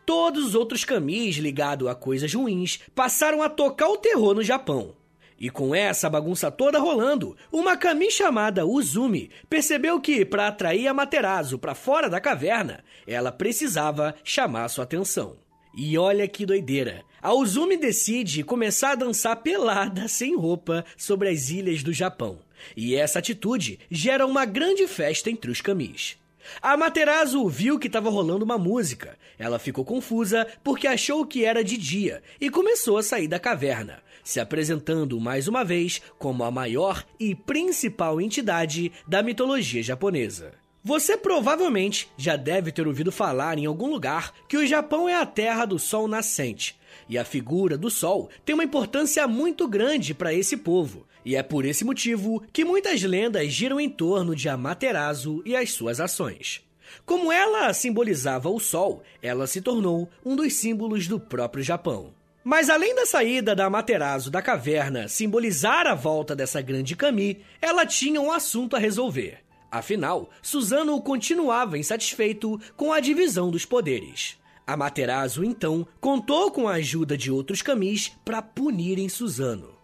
Todos 0.06 0.42
os 0.42 0.54
outros 0.54 0.86
Kamis 0.86 1.36
ligados 1.36 1.86
a 1.86 1.94
coisas 1.94 2.32
ruins 2.32 2.80
passaram 2.94 3.42
a 3.42 3.50
tocar 3.50 3.90
o 3.90 3.98
terror 3.98 4.32
no 4.32 4.42
Japão. 4.42 4.96
E 5.40 5.50
com 5.50 5.74
essa 5.74 6.10
bagunça 6.10 6.50
toda 6.50 6.80
rolando, 6.80 7.36
uma 7.52 7.76
Kami 7.76 8.10
chamada 8.10 8.66
Uzumi 8.66 9.30
percebeu 9.48 10.00
que, 10.00 10.24
para 10.24 10.48
atrair 10.48 10.88
a 10.88 10.94
Materazo 10.94 11.58
para 11.58 11.76
fora 11.76 12.10
da 12.10 12.20
caverna, 12.20 12.82
ela 13.06 13.30
precisava 13.30 14.14
chamar 14.24 14.68
sua 14.68 14.84
atenção. 14.84 15.36
E 15.76 15.96
olha 15.96 16.26
que 16.26 16.44
doideira! 16.44 17.04
A 17.22 17.32
Uzumi 17.34 17.76
decide 17.76 18.42
começar 18.42 18.92
a 18.92 18.96
dançar 18.96 19.36
pelada, 19.36 20.08
sem 20.08 20.36
roupa, 20.36 20.84
sobre 20.96 21.28
as 21.28 21.50
ilhas 21.50 21.82
do 21.82 21.92
Japão. 21.92 22.40
E 22.76 22.96
essa 22.96 23.20
atitude 23.20 23.78
gera 23.88 24.26
uma 24.26 24.44
grande 24.44 24.88
festa 24.88 25.30
entre 25.30 25.50
os 25.50 25.60
camis. 25.60 26.16
A 26.62 26.76
Materazo 26.76 27.46
viu 27.48 27.78
que 27.78 27.86
estava 27.86 28.10
rolando 28.10 28.44
uma 28.44 28.58
música. 28.58 29.16
Ela 29.38 29.58
ficou 29.58 29.84
confusa 29.84 30.46
porque 30.64 30.86
achou 30.86 31.24
que 31.24 31.44
era 31.44 31.62
de 31.62 31.76
dia 31.76 32.22
e 32.40 32.50
começou 32.50 32.96
a 32.96 33.02
sair 33.02 33.28
da 33.28 33.38
caverna, 33.38 34.02
se 34.28 34.40
apresentando 34.40 35.18
mais 35.18 35.48
uma 35.48 35.64
vez 35.64 36.02
como 36.18 36.44
a 36.44 36.50
maior 36.50 37.02
e 37.18 37.34
principal 37.34 38.20
entidade 38.20 38.92
da 39.06 39.22
mitologia 39.22 39.82
japonesa. 39.82 40.52
Você 40.84 41.16
provavelmente 41.16 42.10
já 42.14 42.36
deve 42.36 42.70
ter 42.70 42.86
ouvido 42.86 43.10
falar 43.10 43.56
em 43.56 43.64
algum 43.64 43.88
lugar 43.88 44.34
que 44.46 44.58
o 44.58 44.66
Japão 44.66 45.08
é 45.08 45.14
a 45.14 45.24
terra 45.24 45.64
do 45.64 45.78
sol 45.78 46.06
nascente, 46.06 46.78
e 47.08 47.16
a 47.16 47.24
figura 47.24 47.78
do 47.78 47.88
Sol 47.88 48.28
tem 48.44 48.54
uma 48.54 48.64
importância 48.64 49.26
muito 49.26 49.66
grande 49.66 50.12
para 50.12 50.34
esse 50.34 50.58
povo. 50.58 51.06
E 51.24 51.34
é 51.34 51.42
por 51.42 51.64
esse 51.64 51.82
motivo 51.82 52.42
que 52.52 52.66
muitas 52.66 53.02
lendas 53.02 53.50
giram 53.50 53.80
em 53.80 53.88
torno 53.88 54.36
de 54.36 54.46
Amaterasu 54.46 55.42
e 55.46 55.56
as 55.56 55.70
suas 55.70 56.00
ações. 56.00 56.60
Como 57.06 57.32
ela 57.32 57.72
simbolizava 57.72 58.50
o 58.50 58.60
Sol, 58.60 59.02
ela 59.22 59.46
se 59.46 59.62
tornou 59.62 60.06
um 60.22 60.36
dos 60.36 60.52
símbolos 60.52 61.08
do 61.08 61.18
próprio 61.18 61.64
Japão. 61.64 62.17
Mas 62.48 62.70
além 62.70 62.94
da 62.94 63.04
saída 63.04 63.54
da 63.54 63.66
Amaterasu 63.66 64.30
da 64.30 64.40
caverna 64.40 65.06
simbolizar 65.06 65.86
a 65.86 65.94
volta 65.94 66.34
dessa 66.34 66.62
grande 66.62 66.96
Kami, 66.96 67.44
ela 67.60 67.84
tinha 67.84 68.22
um 68.22 68.32
assunto 68.32 68.74
a 68.74 68.78
resolver. 68.78 69.40
Afinal, 69.70 70.30
Suzano 70.40 70.98
continuava 71.02 71.76
insatisfeito 71.76 72.58
com 72.74 72.90
a 72.90 73.00
divisão 73.00 73.50
dos 73.50 73.66
poderes. 73.66 74.38
Amaterasu, 74.66 75.44
então, 75.44 75.86
contou 76.00 76.50
com 76.50 76.66
a 76.66 76.76
ajuda 76.76 77.18
de 77.18 77.30
outros 77.30 77.60
camis 77.60 78.16
para 78.24 78.40
punirem 78.40 79.10
Suzano. 79.10 79.74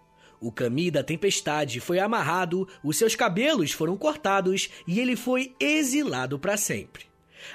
O 0.40 0.50
Kami 0.50 0.90
da 0.90 1.02
tempestade 1.02 1.80
foi 1.80 1.98
amarrado, 1.98 2.66
os 2.82 2.96
seus 2.96 3.14
cabelos 3.14 3.72
foram 3.72 3.94
cortados 3.94 4.70
e 4.88 5.00
ele 5.00 5.16
foi 5.16 5.54
exilado 5.60 6.38
para 6.38 6.56
sempre. 6.56 7.04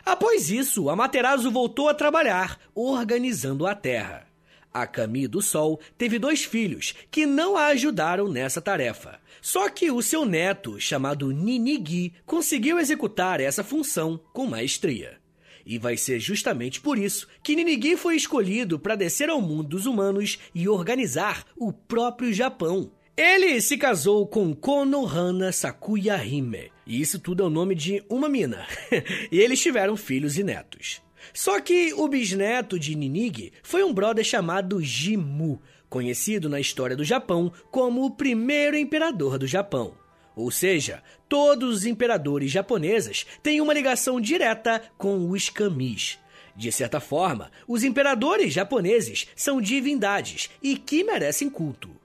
Após 0.05 0.51
isso, 0.51 0.87
Amaterasu 0.87 1.49
voltou 1.49 1.89
a 1.89 1.95
trabalhar, 1.95 2.59
organizando 2.75 3.65
a 3.65 3.73
Terra. 3.73 4.28
A 4.73 4.85
Kami 4.85 5.27
do 5.27 5.41
Sol 5.41 5.79
teve 5.97 6.19
dois 6.19 6.43
filhos 6.43 6.93
que 7.09 7.25
não 7.25 7.57
a 7.57 7.67
ajudaram 7.67 8.29
nessa 8.29 8.61
tarefa. 8.61 9.19
Só 9.41 9.69
que 9.69 9.89
o 9.89 10.01
seu 10.01 10.25
neto, 10.25 10.79
chamado 10.79 11.31
Ninigi, 11.31 12.13
conseguiu 12.25 12.79
executar 12.79 13.39
essa 13.39 13.63
função 13.63 14.19
com 14.33 14.45
maestria. 14.45 15.17
E 15.65 15.77
vai 15.77 15.97
ser 15.97 16.19
justamente 16.19 16.81
por 16.81 16.97
isso 16.97 17.27
que 17.43 17.55
Ninigi 17.55 17.95
foi 17.95 18.15
escolhido 18.15 18.79
para 18.79 18.95
descer 18.95 19.29
ao 19.29 19.41
mundo 19.41 19.69
dos 19.69 19.85
humanos 19.85 20.39
e 20.53 20.67
organizar 20.67 21.45
o 21.55 21.71
próprio 21.71 22.33
Japão. 22.33 22.91
Ele 23.15 23.59
se 23.59 23.77
casou 23.77 24.25
com 24.25 24.55
Konohana 24.55 25.51
Sakuyahime, 25.51 26.71
e 26.87 27.01
isso 27.01 27.19
tudo 27.19 27.43
é 27.43 27.45
o 27.45 27.49
nome 27.49 27.75
de 27.75 28.03
uma 28.09 28.29
mina. 28.29 28.65
e 29.31 29.39
eles 29.39 29.61
tiveram 29.61 29.97
filhos 29.97 30.37
e 30.37 30.43
netos. 30.43 31.01
Só 31.33 31.59
que 31.59 31.93
o 31.93 32.07
bisneto 32.07 32.79
de 32.79 32.95
Ninigi 32.95 33.53
foi 33.63 33.83
um 33.83 33.93
brother 33.93 34.23
chamado 34.23 34.81
Jimu, 34.81 35.61
conhecido 35.89 36.47
na 36.49 36.59
história 36.59 36.95
do 36.95 37.03
Japão 37.03 37.51
como 37.71 38.05
o 38.05 38.11
primeiro 38.11 38.77
imperador 38.77 39.37
do 39.37 39.47
Japão. 39.47 39.97
Ou 40.35 40.49
seja, 40.51 41.03
todos 41.27 41.79
os 41.79 41.85
imperadores 41.85 42.51
japoneses 42.51 43.25
têm 43.43 43.59
uma 43.59 43.73
ligação 43.73 44.21
direta 44.21 44.81
com 44.97 45.29
os 45.29 45.49
kamis. 45.49 46.17
De 46.55 46.71
certa 46.71 46.99
forma, 46.99 47.51
os 47.67 47.83
imperadores 47.83 48.53
japoneses 48.53 49.27
são 49.35 49.61
divindades 49.61 50.49
e 50.61 50.77
que 50.77 51.03
merecem 51.03 51.49
culto. 51.49 51.98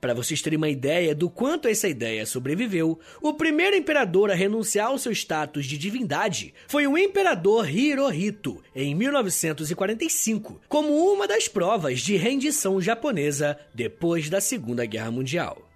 Para 0.00 0.14
vocês 0.14 0.42
terem 0.42 0.56
uma 0.56 0.68
ideia 0.68 1.14
do 1.14 1.30
quanto 1.30 1.68
essa 1.68 1.88
ideia 1.88 2.26
sobreviveu, 2.26 2.98
o 3.20 3.34
primeiro 3.34 3.76
imperador 3.76 4.30
a 4.30 4.34
renunciar 4.34 4.88
ao 4.88 4.98
seu 4.98 5.12
status 5.12 5.66
de 5.66 5.78
divindade 5.78 6.54
foi 6.66 6.86
o 6.86 6.98
imperador 6.98 7.68
Hirohito, 7.68 8.62
em 8.74 8.94
1945, 8.94 10.60
como 10.68 11.12
uma 11.12 11.26
das 11.26 11.48
provas 11.48 12.00
de 12.00 12.16
rendição 12.16 12.80
japonesa 12.80 13.58
depois 13.74 14.28
da 14.28 14.40
Segunda 14.40 14.84
Guerra 14.84 15.10
Mundial. 15.10 15.72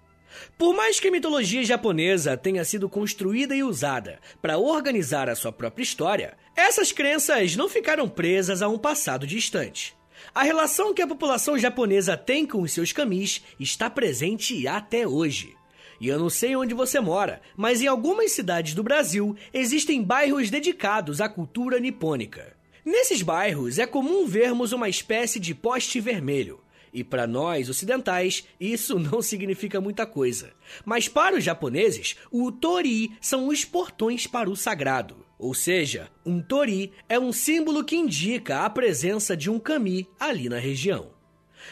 Por 0.57 0.73
mais 0.75 0.99
que 0.99 1.07
a 1.07 1.11
mitologia 1.11 1.63
japonesa 1.63 2.37
tenha 2.37 2.63
sido 2.63 2.89
construída 2.89 3.55
e 3.55 3.63
usada 3.63 4.19
para 4.41 4.57
organizar 4.57 5.29
a 5.29 5.35
sua 5.35 5.51
própria 5.51 5.83
história, 5.83 6.37
essas 6.55 6.91
crenças 6.91 7.55
não 7.55 7.69
ficaram 7.69 8.07
presas 8.07 8.61
a 8.61 8.67
um 8.67 8.77
passado 8.77 9.25
distante. 9.25 9.95
A 10.37 10.43
relação 10.43 10.93
que 10.93 11.01
a 11.01 11.07
população 11.07 11.57
japonesa 11.57 12.15
tem 12.15 12.45
com 12.45 12.61
os 12.61 12.71
seus 12.71 12.91
kamis 12.91 13.41
está 13.59 13.89
presente 13.89 14.67
até 14.67 15.07
hoje. 15.07 15.55
E 15.99 16.07
eu 16.07 16.19
não 16.19 16.29
sei 16.29 16.55
onde 16.55 16.75
você 16.75 16.99
mora, 16.99 17.41
mas 17.55 17.81
em 17.81 17.87
algumas 17.87 18.33
cidades 18.33 18.75
do 18.75 18.83
Brasil 18.83 19.35
existem 19.51 20.03
bairros 20.03 20.51
dedicados 20.51 21.21
à 21.21 21.27
cultura 21.27 21.79
nipônica. 21.79 22.55
Nesses 22.85 23.23
bairros 23.23 23.79
é 23.79 23.87
comum 23.87 24.27
vermos 24.27 24.73
uma 24.73 24.87
espécie 24.87 25.39
de 25.39 25.55
poste 25.55 25.99
vermelho, 25.99 26.59
e 26.93 27.03
para 27.03 27.25
nós 27.25 27.67
ocidentais, 27.67 28.45
isso 28.59 28.99
não 29.01 29.23
significa 29.23 29.81
muita 29.81 30.05
coisa. 30.05 30.53
Mas 30.85 31.07
para 31.07 31.35
os 31.35 31.43
japoneses, 31.43 32.15
o 32.29 32.51
tori 32.51 33.11
são 33.19 33.47
os 33.47 33.65
portões 33.65 34.27
para 34.27 34.51
o 34.51 34.55
sagrado. 34.55 35.26
Ou 35.37 35.53
seja, 35.53 36.09
um 36.25 36.41
tori 36.41 36.91
é 37.07 37.19
um 37.19 37.31
símbolo 37.31 37.83
que 37.83 37.95
indica 37.95 38.65
a 38.65 38.69
presença 38.69 39.37
de 39.37 39.49
um 39.49 39.59
kami 39.59 40.07
ali 40.19 40.49
na 40.49 40.57
região. 40.57 41.09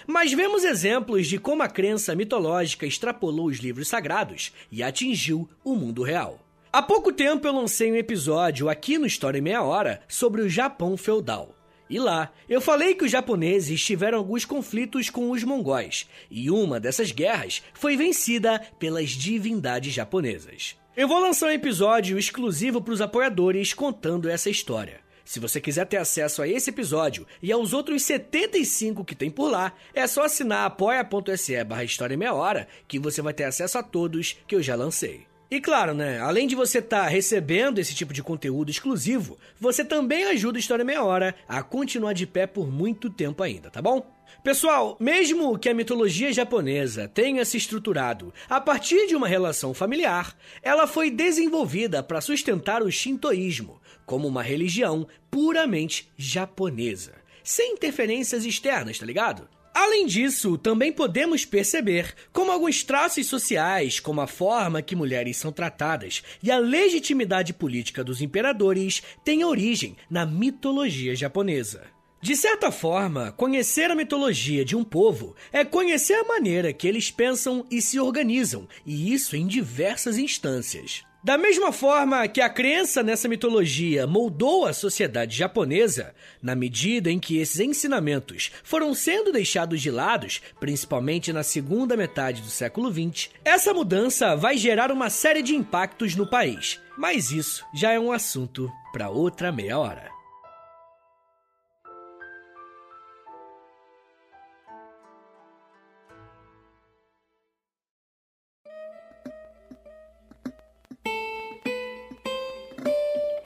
Mas 0.06 0.34
vemos 0.34 0.64
exemplos 0.64 1.28
de 1.28 1.40
como 1.40 1.64
a 1.64 1.68
crença 1.68 2.16
mitológica 2.16 2.86
extrapolou 2.86 3.48
os 3.48 3.58
livros 3.58 3.88
sagrados 3.88 4.54
e 4.72 4.84
atingiu 4.84 5.50
o 5.64 5.76
mundo 5.76 6.04
real. 6.04 6.40
Há 6.72 6.82
pouco 6.82 7.12
tempo 7.12 7.48
eu 7.48 7.54
lancei 7.54 7.92
um 7.92 7.96
episódio 7.96 8.70
aqui 8.70 8.98
no 8.98 9.06
História 9.06 9.40
em 9.40 9.42
Meia 9.42 9.64
Hora 9.64 10.02
sobre 10.08 10.42
o 10.42 10.50
Japão 10.50 10.98
feudal. 10.98 11.56
E 11.90 12.00
lá, 12.00 12.34
eu 12.50 12.60
falei 12.60 12.96
que 12.96 13.06
os 13.06 13.12
japoneses 13.12 13.84
tiveram 13.84 14.18
alguns 14.18 14.44
conflitos 14.44 15.10
com 15.10 15.30
os 15.30 15.44
mongóis, 15.44 16.10
e 16.32 16.50
uma 16.50 16.80
dessas 16.80 17.12
guerras 17.12 17.62
foi 17.74 17.96
vencida 17.96 18.60
pelas 18.80 19.12
divindades 19.12 19.94
japonesas. 19.94 20.76
Eu 20.98 21.10
vou 21.10 21.20
lançar 21.20 21.48
um 21.48 21.52
episódio 21.52 22.18
exclusivo 22.18 22.82
para 22.82 22.94
os 22.94 23.02
apoiadores 23.02 23.74
contando 23.74 24.30
essa 24.30 24.50
história. 24.50 25.02
Se 25.26 25.42
você 25.42 25.60
quiser 25.60 25.86
ter 25.88 25.98
acesso 25.98 26.42
a 26.42 26.48
esse 26.48 26.70
episódio 26.70 27.28
e 27.44 27.52
aos 27.52 27.74
outros 27.74 28.02
75 28.04 29.04
que 29.04 29.14
tem 29.14 29.30
por 29.30 29.52
lá, 29.52 29.74
é 29.94 30.08
só 30.08 30.24
assinar 30.24 30.66
apoia.se 30.66 31.62
barra 31.66 31.84
História 31.84 32.16
Meia 32.16 32.34
Hora 32.34 32.66
que 32.88 32.98
você 32.98 33.22
vai 33.22 33.34
ter 33.34 33.44
acesso 33.44 33.78
a 33.78 33.84
todos 33.84 34.38
que 34.48 34.56
eu 34.56 34.64
já 34.64 34.74
lancei. 34.74 35.28
E 35.52 35.60
claro, 35.60 35.94
né? 35.94 36.18
Além 36.22 36.48
de 36.48 36.56
você 36.56 36.80
estar 36.80 37.04
tá 37.04 37.10
recebendo 37.10 37.78
esse 37.78 37.94
tipo 37.94 38.14
de 38.14 38.24
conteúdo 38.24 38.72
exclusivo, 38.72 39.38
você 39.60 39.84
também 39.84 40.24
ajuda 40.24 40.58
a 40.58 40.62
História 40.62 40.86
Meia 40.86 41.04
Hora 41.04 41.36
a 41.46 41.62
continuar 41.62 42.14
de 42.14 42.26
pé 42.26 42.48
por 42.48 42.72
muito 42.72 43.10
tempo 43.10 43.44
ainda, 43.44 43.70
tá 43.70 43.82
bom? 43.82 44.15
Pessoal, 44.46 44.96
mesmo 45.00 45.58
que 45.58 45.68
a 45.68 45.74
mitologia 45.74 46.32
japonesa 46.32 47.08
tenha 47.08 47.44
se 47.44 47.58
estruturado 47.58 48.32
a 48.48 48.62
partir 48.62 49.08
de 49.08 49.16
uma 49.16 49.28
relação 49.28 49.74
familiar, 49.74 50.38
ela 50.62 50.86
foi 50.86 51.10
desenvolvida 51.10 52.04
para 52.04 52.22
sustentar 52.22 52.84
o 52.84 52.92
shintoísmo 52.92 53.82
como 54.06 54.28
uma 54.28 54.44
religião 54.44 55.08
puramente 55.32 56.12
japonesa, 56.16 57.14
sem 57.44 57.74
interferências 57.74 58.46
externas, 58.46 59.00
tá 59.00 59.06
ligado? 59.08 59.50
Além 59.74 60.06
disso, 60.06 60.60
também 60.60 60.92
podemos 60.94 61.44
perceber 61.44 62.14
como 62.32 62.52
alguns 62.52 62.84
traços 62.84 63.26
sociais, 63.26 64.00
como 64.00 64.22
a 64.22 64.28
forma 64.28 64.80
que 64.80 64.96
mulheres 64.96 65.38
são 65.38 65.52
tratadas 65.52 66.22
e 66.44 66.52
a 66.52 66.60
legitimidade 66.60 67.52
política 67.52 68.04
dos 68.04 68.22
imperadores, 68.22 69.02
têm 69.24 69.44
origem 69.44 69.98
na 70.08 70.24
mitologia 70.24 71.16
japonesa. 71.16 71.95
De 72.26 72.36
certa 72.36 72.72
forma, 72.72 73.32
conhecer 73.34 73.92
a 73.92 73.96
mitologia 73.96 74.66
de 74.66 74.76
um 74.76 74.84
povo 74.84 75.36
é 75.54 75.64
conhecer 75.64 76.16
a 76.16 76.24
maneira 76.24 76.74
que 76.74 76.88
eles 76.88 77.12
pensam 77.12 77.64
e 77.70 77.80
se 77.80 78.00
organizam, 78.00 78.68
e 78.84 79.14
isso 79.14 79.36
em 79.36 79.46
diversas 79.46 80.18
instâncias. 80.18 81.04
Da 81.24 81.38
mesma 81.38 81.72
forma 81.72 82.28
que 82.28 82.42
a 82.42 82.50
crença 82.50 83.04
nessa 83.04 83.28
mitologia 83.28 84.08
moldou 84.08 84.66
a 84.66 84.74
sociedade 84.74 85.38
japonesa, 85.38 86.16
na 86.42 86.56
medida 86.56 87.12
em 87.12 87.20
que 87.20 87.38
esses 87.38 87.60
ensinamentos 87.60 88.52
foram 88.64 88.96
sendo 88.96 89.32
deixados 89.32 89.80
de 89.80 89.92
lado, 89.92 90.26
principalmente 90.60 91.32
na 91.32 91.44
segunda 91.44 91.96
metade 91.96 92.42
do 92.42 92.50
século 92.50 92.92
XX, 92.92 93.30
essa 93.44 93.72
mudança 93.72 94.36
vai 94.36 94.58
gerar 94.58 94.92
uma 94.92 95.12
série 95.12 95.44
de 95.44 95.56
impactos 95.56 96.16
no 96.16 96.28
país. 96.28 96.82
Mas 96.98 97.30
isso 97.30 97.64
já 97.72 97.92
é 97.92 98.00
um 98.00 98.12
assunto 98.12 98.68
para 98.92 99.12
outra 99.12 99.52
meia 99.52 99.78
hora. 99.78 100.15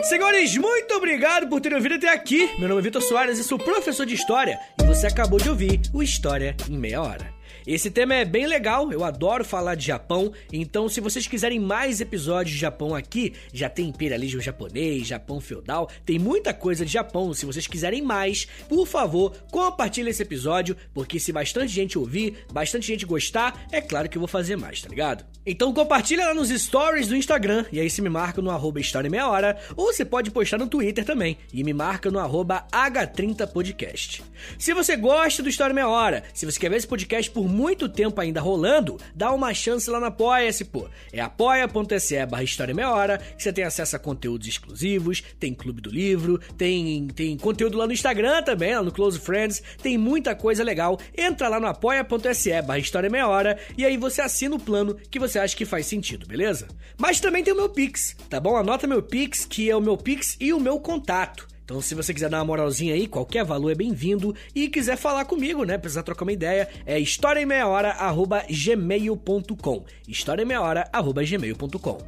Senhores, 0.09 0.57
muito 0.57 0.91
obrigado 0.95 1.47
por 1.47 1.61
terem 1.61 1.77
ouvido 1.77 1.93
até 1.93 2.09
aqui. 2.09 2.49
Meu 2.57 2.67
nome 2.67 2.81
é 2.81 2.83
Vitor 2.83 2.99
Soares 2.99 3.37
e 3.37 3.43
sou 3.43 3.59
professor 3.59 4.07
de 4.07 4.15
História 4.15 4.59
e 4.81 4.83
você 4.83 5.05
acabou 5.05 5.39
de 5.39 5.47
ouvir 5.47 5.81
o 5.93 6.01
História 6.01 6.57
em 6.67 6.75
Meia 6.75 6.99
Hora. 6.99 7.38
Esse 7.69 7.91
tema 7.91 8.15
é 8.15 8.25
bem 8.25 8.47
legal, 8.47 8.91
eu 8.91 9.03
adoro 9.03 9.45
falar 9.45 9.75
de 9.75 9.85
Japão, 9.85 10.33
então 10.51 10.89
se 10.89 10.99
vocês 10.99 11.27
quiserem 11.27 11.59
mais 11.59 12.01
episódios 12.01 12.55
de 12.55 12.59
Japão 12.59 12.95
aqui, 12.95 13.35
já 13.53 13.69
tem 13.69 13.89
imperialismo 13.89 14.41
japonês, 14.41 15.05
Japão 15.05 15.39
feudal, 15.39 15.87
tem 16.03 16.17
muita 16.17 16.51
coisa 16.51 16.83
de 16.83 16.91
Japão. 16.91 17.31
Se 17.31 17.45
vocês 17.45 17.67
quiserem 17.67 18.01
mais, 18.01 18.47
por 18.67 18.87
favor, 18.87 19.35
compartilhe 19.51 20.09
esse 20.09 20.23
episódio, 20.23 20.75
porque 20.95 21.19
se 21.19 21.31
bastante 21.31 21.71
gente 21.71 21.95
ouvir, 21.95 22.43
bastante 22.51 22.87
gente 22.87 23.05
gostar, 23.05 23.67
é 23.71 23.79
claro 23.79 24.09
que 24.09 24.17
eu 24.17 24.21
vou 24.21 24.27
fazer 24.27 24.55
mais, 24.55 24.81
tá 24.81 24.89
ligado? 24.89 25.23
Então 25.45 25.71
compartilha 25.71 26.25
lá 26.25 26.33
nos 26.33 26.49
stories 26.49 27.07
do 27.07 27.15
Instagram, 27.15 27.65
e 27.71 27.79
aí 27.79 27.89
se 27.89 28.01
me 28.01 28.09
marca 28.09 28.41
no 28.41 28.49
arroba 28.49 28.79
História 28.79 29.11
Meia 29.11 29.27
Hora, 29.27 29.59
ou 29.77 29.93
você 29.93 30.03
pode 30.03 30.31
postar 30.31 30.57
no 30.57 30.67
Twitter 30.67 31.05
também, 31.05 31.37
e 31.53 31.63
me 31.63 31.73
marca 31.73 32.09
no 32.09 32.17
arroba 32.17 32.65
H30podcast. 32.71 34.23
Se 34.57 34.73
você 34.73 34.97
gosta 34.97 35.43
do 35.43 35.49
História 35.49 35.73
Meia 35.73 35.87
Hora, 35.87 36.23
se 36.33 36.47
você 36.47 36.59
quer 36.59 36.69
ver 36.69 36.77
esse 36.77 36.87
podcast 36.87 37.29
por 37.29 37.47
muito 37.59 37.89
tempo 37.89 38.21
ainda 38.21 38.39
rolando, 38.39 38.97
dá 39.13 39.33
uma 39.33 39.53
chance 39.53 39.89
lá 39.89 39.99
no 39.99 40.05
Apoia-se, 40.05 40.63
pô. 40.63 40.87
É 41.11 41.19
apoia.se 41.19 42.25
barra 42.25 42.43
História 42.43 42.73
Meia 42.73 42.89
Hora, 42.89 43.17
que 43.17 43.43
você 43.43 43.51
tem 43.51 43.65
acesso 43.65 43.97
a 43.97 43.99
conteúdos 43.99 44.47
exclusivos, 44.47 45.21
tem 45.37 45.53
Clube 45.53 45.81
do 45.81 45.89
Livro, 45.89 46.39
tem, 46.57 47.07
tem 47.07 47.37
conteúdo 47.37 47.77
lá 47.77 47.85
no 47.85 47.91
Instagram 47.91 48.43
também, 48.43 48.73
lá 48.73 48.81
no 48.81 48.93
Close 48.93 49.19
Friends, 49.19 49.61
tem 49.83 49.97
muita 49.97 50.33
coisa 50.33 50.63
legal. 50.63 50.97
Entra 51.17 51.49
lá 51.49 51.59
no 51.59 51.67
apoia.se 51.67 52.61
barra 52.61 52.79
História 52.79 53.09
Meia 53.09 53.27
Hora 53.27 53.59
e 53.77 53.83
aí 53.83 53.97
você 53.97 54.21
assina 54.21 54.55
o 54.55 54.59
plano 54.59 54.95
que 55.11 55.19
você 55.19 55.37
acha 55.37 55.55
que 55.55 55.65
faz 55.65 55.85
sentido, 55.85 56.25
beleza? 56.25 56.65
Mas 56.97 57.19
também 57.19 57.43
tem 57.43 57.53
o 57.53 57.57
meu 57.57 57.67
Pix, 57.67 58.15
tá 58.29 58.39
bom? 58.39 58.55
Anota 58.55 58.87
meu 58.87 59.03
Pix, 59.03 59.43
que 59.43 59.69
é 59.69 59.75
o 59.75 59.81
meu 59.81 59.97
Pix 59.97 60.37
e 60.39 60.53
o 60.53 60.61
meu 60.61 60.79
contato. 60.79 61.45
Então, 61.69 61.79
se 61.81 61.93
você 61.93 62.11
quiser 62.11 62.31
dar 62.31 62.39
uma 62.39 62.45
moralzinha 62.45 62.95
aí, 62.95 63.05
qualquer 63.05 63.45
valor 63.45 63.69
é 63.69 63.75
bem-vindo. 63.75 64.35
E 64.55 64.67
quiser 64.69 64.97
falar 64.97 65.25
comigo, 65.25 65.63
né? 65.63 65.77
Precisar 65.77 66.01
trocar 66.01 66.25
uma 66.25 66.31
ideia, 66.31 66.67
é 66.83 66.99
historiaemmeiahora.gmail.com 66.99 69.85
historiaemmeiahora.gmail.com 70.07 71.99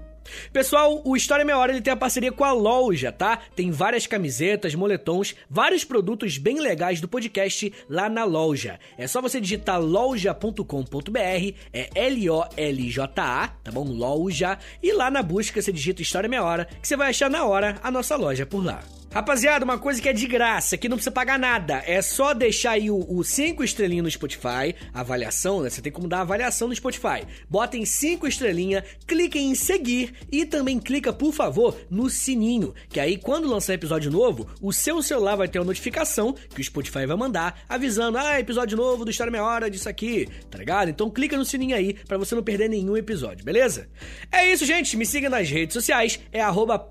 Pessoal, 0.51 0.99
o 1.05 1.15
História 1.15 1.45
Meia 1.45 1.59
Hora 1.59 1.73
ele 1.73 1.81
tem 1.81 1.93
a 1.93 1.97
parceria 1.97 2.31
com 2.31 2.43
a 2.43 2.51
Loja, 2.51 3.11
tá? 3.11 3.37
Tem 3.55 3.69
várias 3.69 4.07
camisetas, 4.07 4.73
moletons, 4.73 5.35
vários 5.47 5.83
produtos 5.83 6.39
bem 6.39 6.59
legais 6.59 6.99
do 6.99 7.07
podcast 7.07 7.71
lá 7.87 8.09
na 8.09 8.23
loja. 8.23 8.79
É 8.97 9.05
só 9.05 9.21
você 9.21 9.39
digitar 9.39 9.79
loja.com.br, 9.79 11.53
é 11.71 11.87
L-O-L-J-A, 11.93 13.47
tá 13.63 13.71
bom? 13.71 13.83
Loja. 13.83 14.57
E 14.81 14.91
lá 14.91 15.11
na 15.11 15.21
busca 15.21 15.61
você 15.61 15.71
digita 15.71 16.01
História 16.01 16.27
Meia 16.27 16.43
Hora, 16.43 16.65
que 16.65 16.87
você 16.87 16.97
vai 16.97 17.11
achar 17.11 17.29
na 17.29 17.45
hora 17.45 17.75
a 17.83 17.91
nossa 17.91 18.15
loja 18.15 18.43
por 18.43 18.65
lá. 18.65 18.81
Rapaziada, 19.13 19.65
uma 19.65 19.77
coisa 19.77 20.01
que 20.01 20.07
é 20.07 20.13
de 20.13 20.25
graça, 20.25 20.77
que 20.77 20.87
não 20.87 20.95
precisa 20.95 21.11
pagar 21.11 21.37
nada. 21.37 21.83
É 21.85 22.01
só 22.01 22.33
deixar 22.33 22.71
aí 22.71 22.89
o 22.89 23.21
5 23.21 23.61
estrelinhas 23.61 24.05
no 24.05 24.09
Spotify, 24.09 24.73
avaliação, 24.93 25.61
né? 25.61 25.69
Você 25.69 25.81
tem 25.81 25.91
como 25.91 26.07
dar 26.07 26.21
avaliação 26.21 26.69
no 26.69 26.75
Spotify. 26.75 27.27
Botem 27.49 27.83
5 27.83 28.25
estrelinhas, 28.25 28.85
cliquem 29.05 29.51
em 29.51 29.55
seguir 29.55 30.13
e 30.31 30.45
também 30.45 30.79
clica, 30.79 31.11
por 31.11 31.33
favor, 31.33 31.77
no 31.89 32.09
sininho. 32.09 32.73
Que 32.87 33.01
aí, 33.01 33.17
quando 33.17 33.49
lançar 33.49 33.73
episódio 33.73 34.09
novo, 34.09 34.47
o 34.61 34.71
seu 34.71 35.03
celular 35.03 35.35
vai 35.35 35.49
ter 35.49 35.59
uma 35.59 35.65
notificação 35.65 36.33
que 36.55 36.61
o 36.61 36.63
Spotify 36.63 37.05
vai 37.05 37.17
mandar, 37.17 37.65
avisando: 37.67 38.17
ah, 38.17 38.39
episódio 38.39 38.77
novo 38.77 39.03
do 39.03 39.11
História 39.11 39.29
Meia 39.29 39.43
Hora 39.43 39.69
disso 39.69 39.89
aqui, 39.89 40.25
tá 40.49 40.57
ligado? 40.57 40.89
Então 40.89 41.09
clica 41.09 41.35
no 41.35 41.43
sininho 41.43 41.75
aí 41.75 41.95
para 42.07 42.17
você 42.17 42.33
não 42.33 42.43
perder 42.43 42.69
nenhum 42.69 42.95
episódio, 42.95 43.43
beleza? 43.43 43.89
É 44.31 44.49
isso, 44.49 44.65
gente. 44.65 44.95
Me 44.95 45.05
siga 45.05 45.29
nas 45.29 45.49
redes 45.49 45.73
sociais, 45.73 46.17
é 46.31 46.39
arroba 46.39 46.87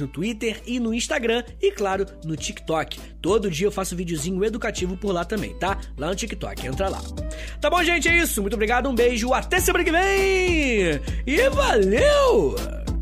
no 0.00 0.08
Twitter 0.08 0.62
e 0.64 0.80
no 0.80 0.94
Instagram. 0.94 1.09
Instagram 1.10 1.42
e, 1.60 1.72
claro, 1.72 2.06
no 2.24 2.36
TikTok. 2.36 3.00
Todo 3.20 3.50
dia 3.50 3.66
eu 3.66 3.72
faço 3.72 3.96
videozinho 3.96 4.44
educativo 4.44 4.96
por 4.96 5.12
lá 5.12 5.24
também, 5.24 5.54
tá? 5.58 5.78
Lá 5.98 6.08
no 6.08 6.14
TikTok, 6.14 6.66
entra 6.66 6.88
lá. 6.88 7.00
Tá 7.60 7.68
bom, 7.68 7.82
gente? 7.82 8.08
É 8.08 8.16
isso. 8.16 8.40
Muito 8.40 8.54
obrigado, 8.54 8.88
um 8.88 8.94
beijo, 8.94 9.32
até 9.34 9.58
semana 9.58 9.84
que 9.84 9.90
vem! 9.90 11.00
E 11.26 11.50
valeu! 11.50 12.99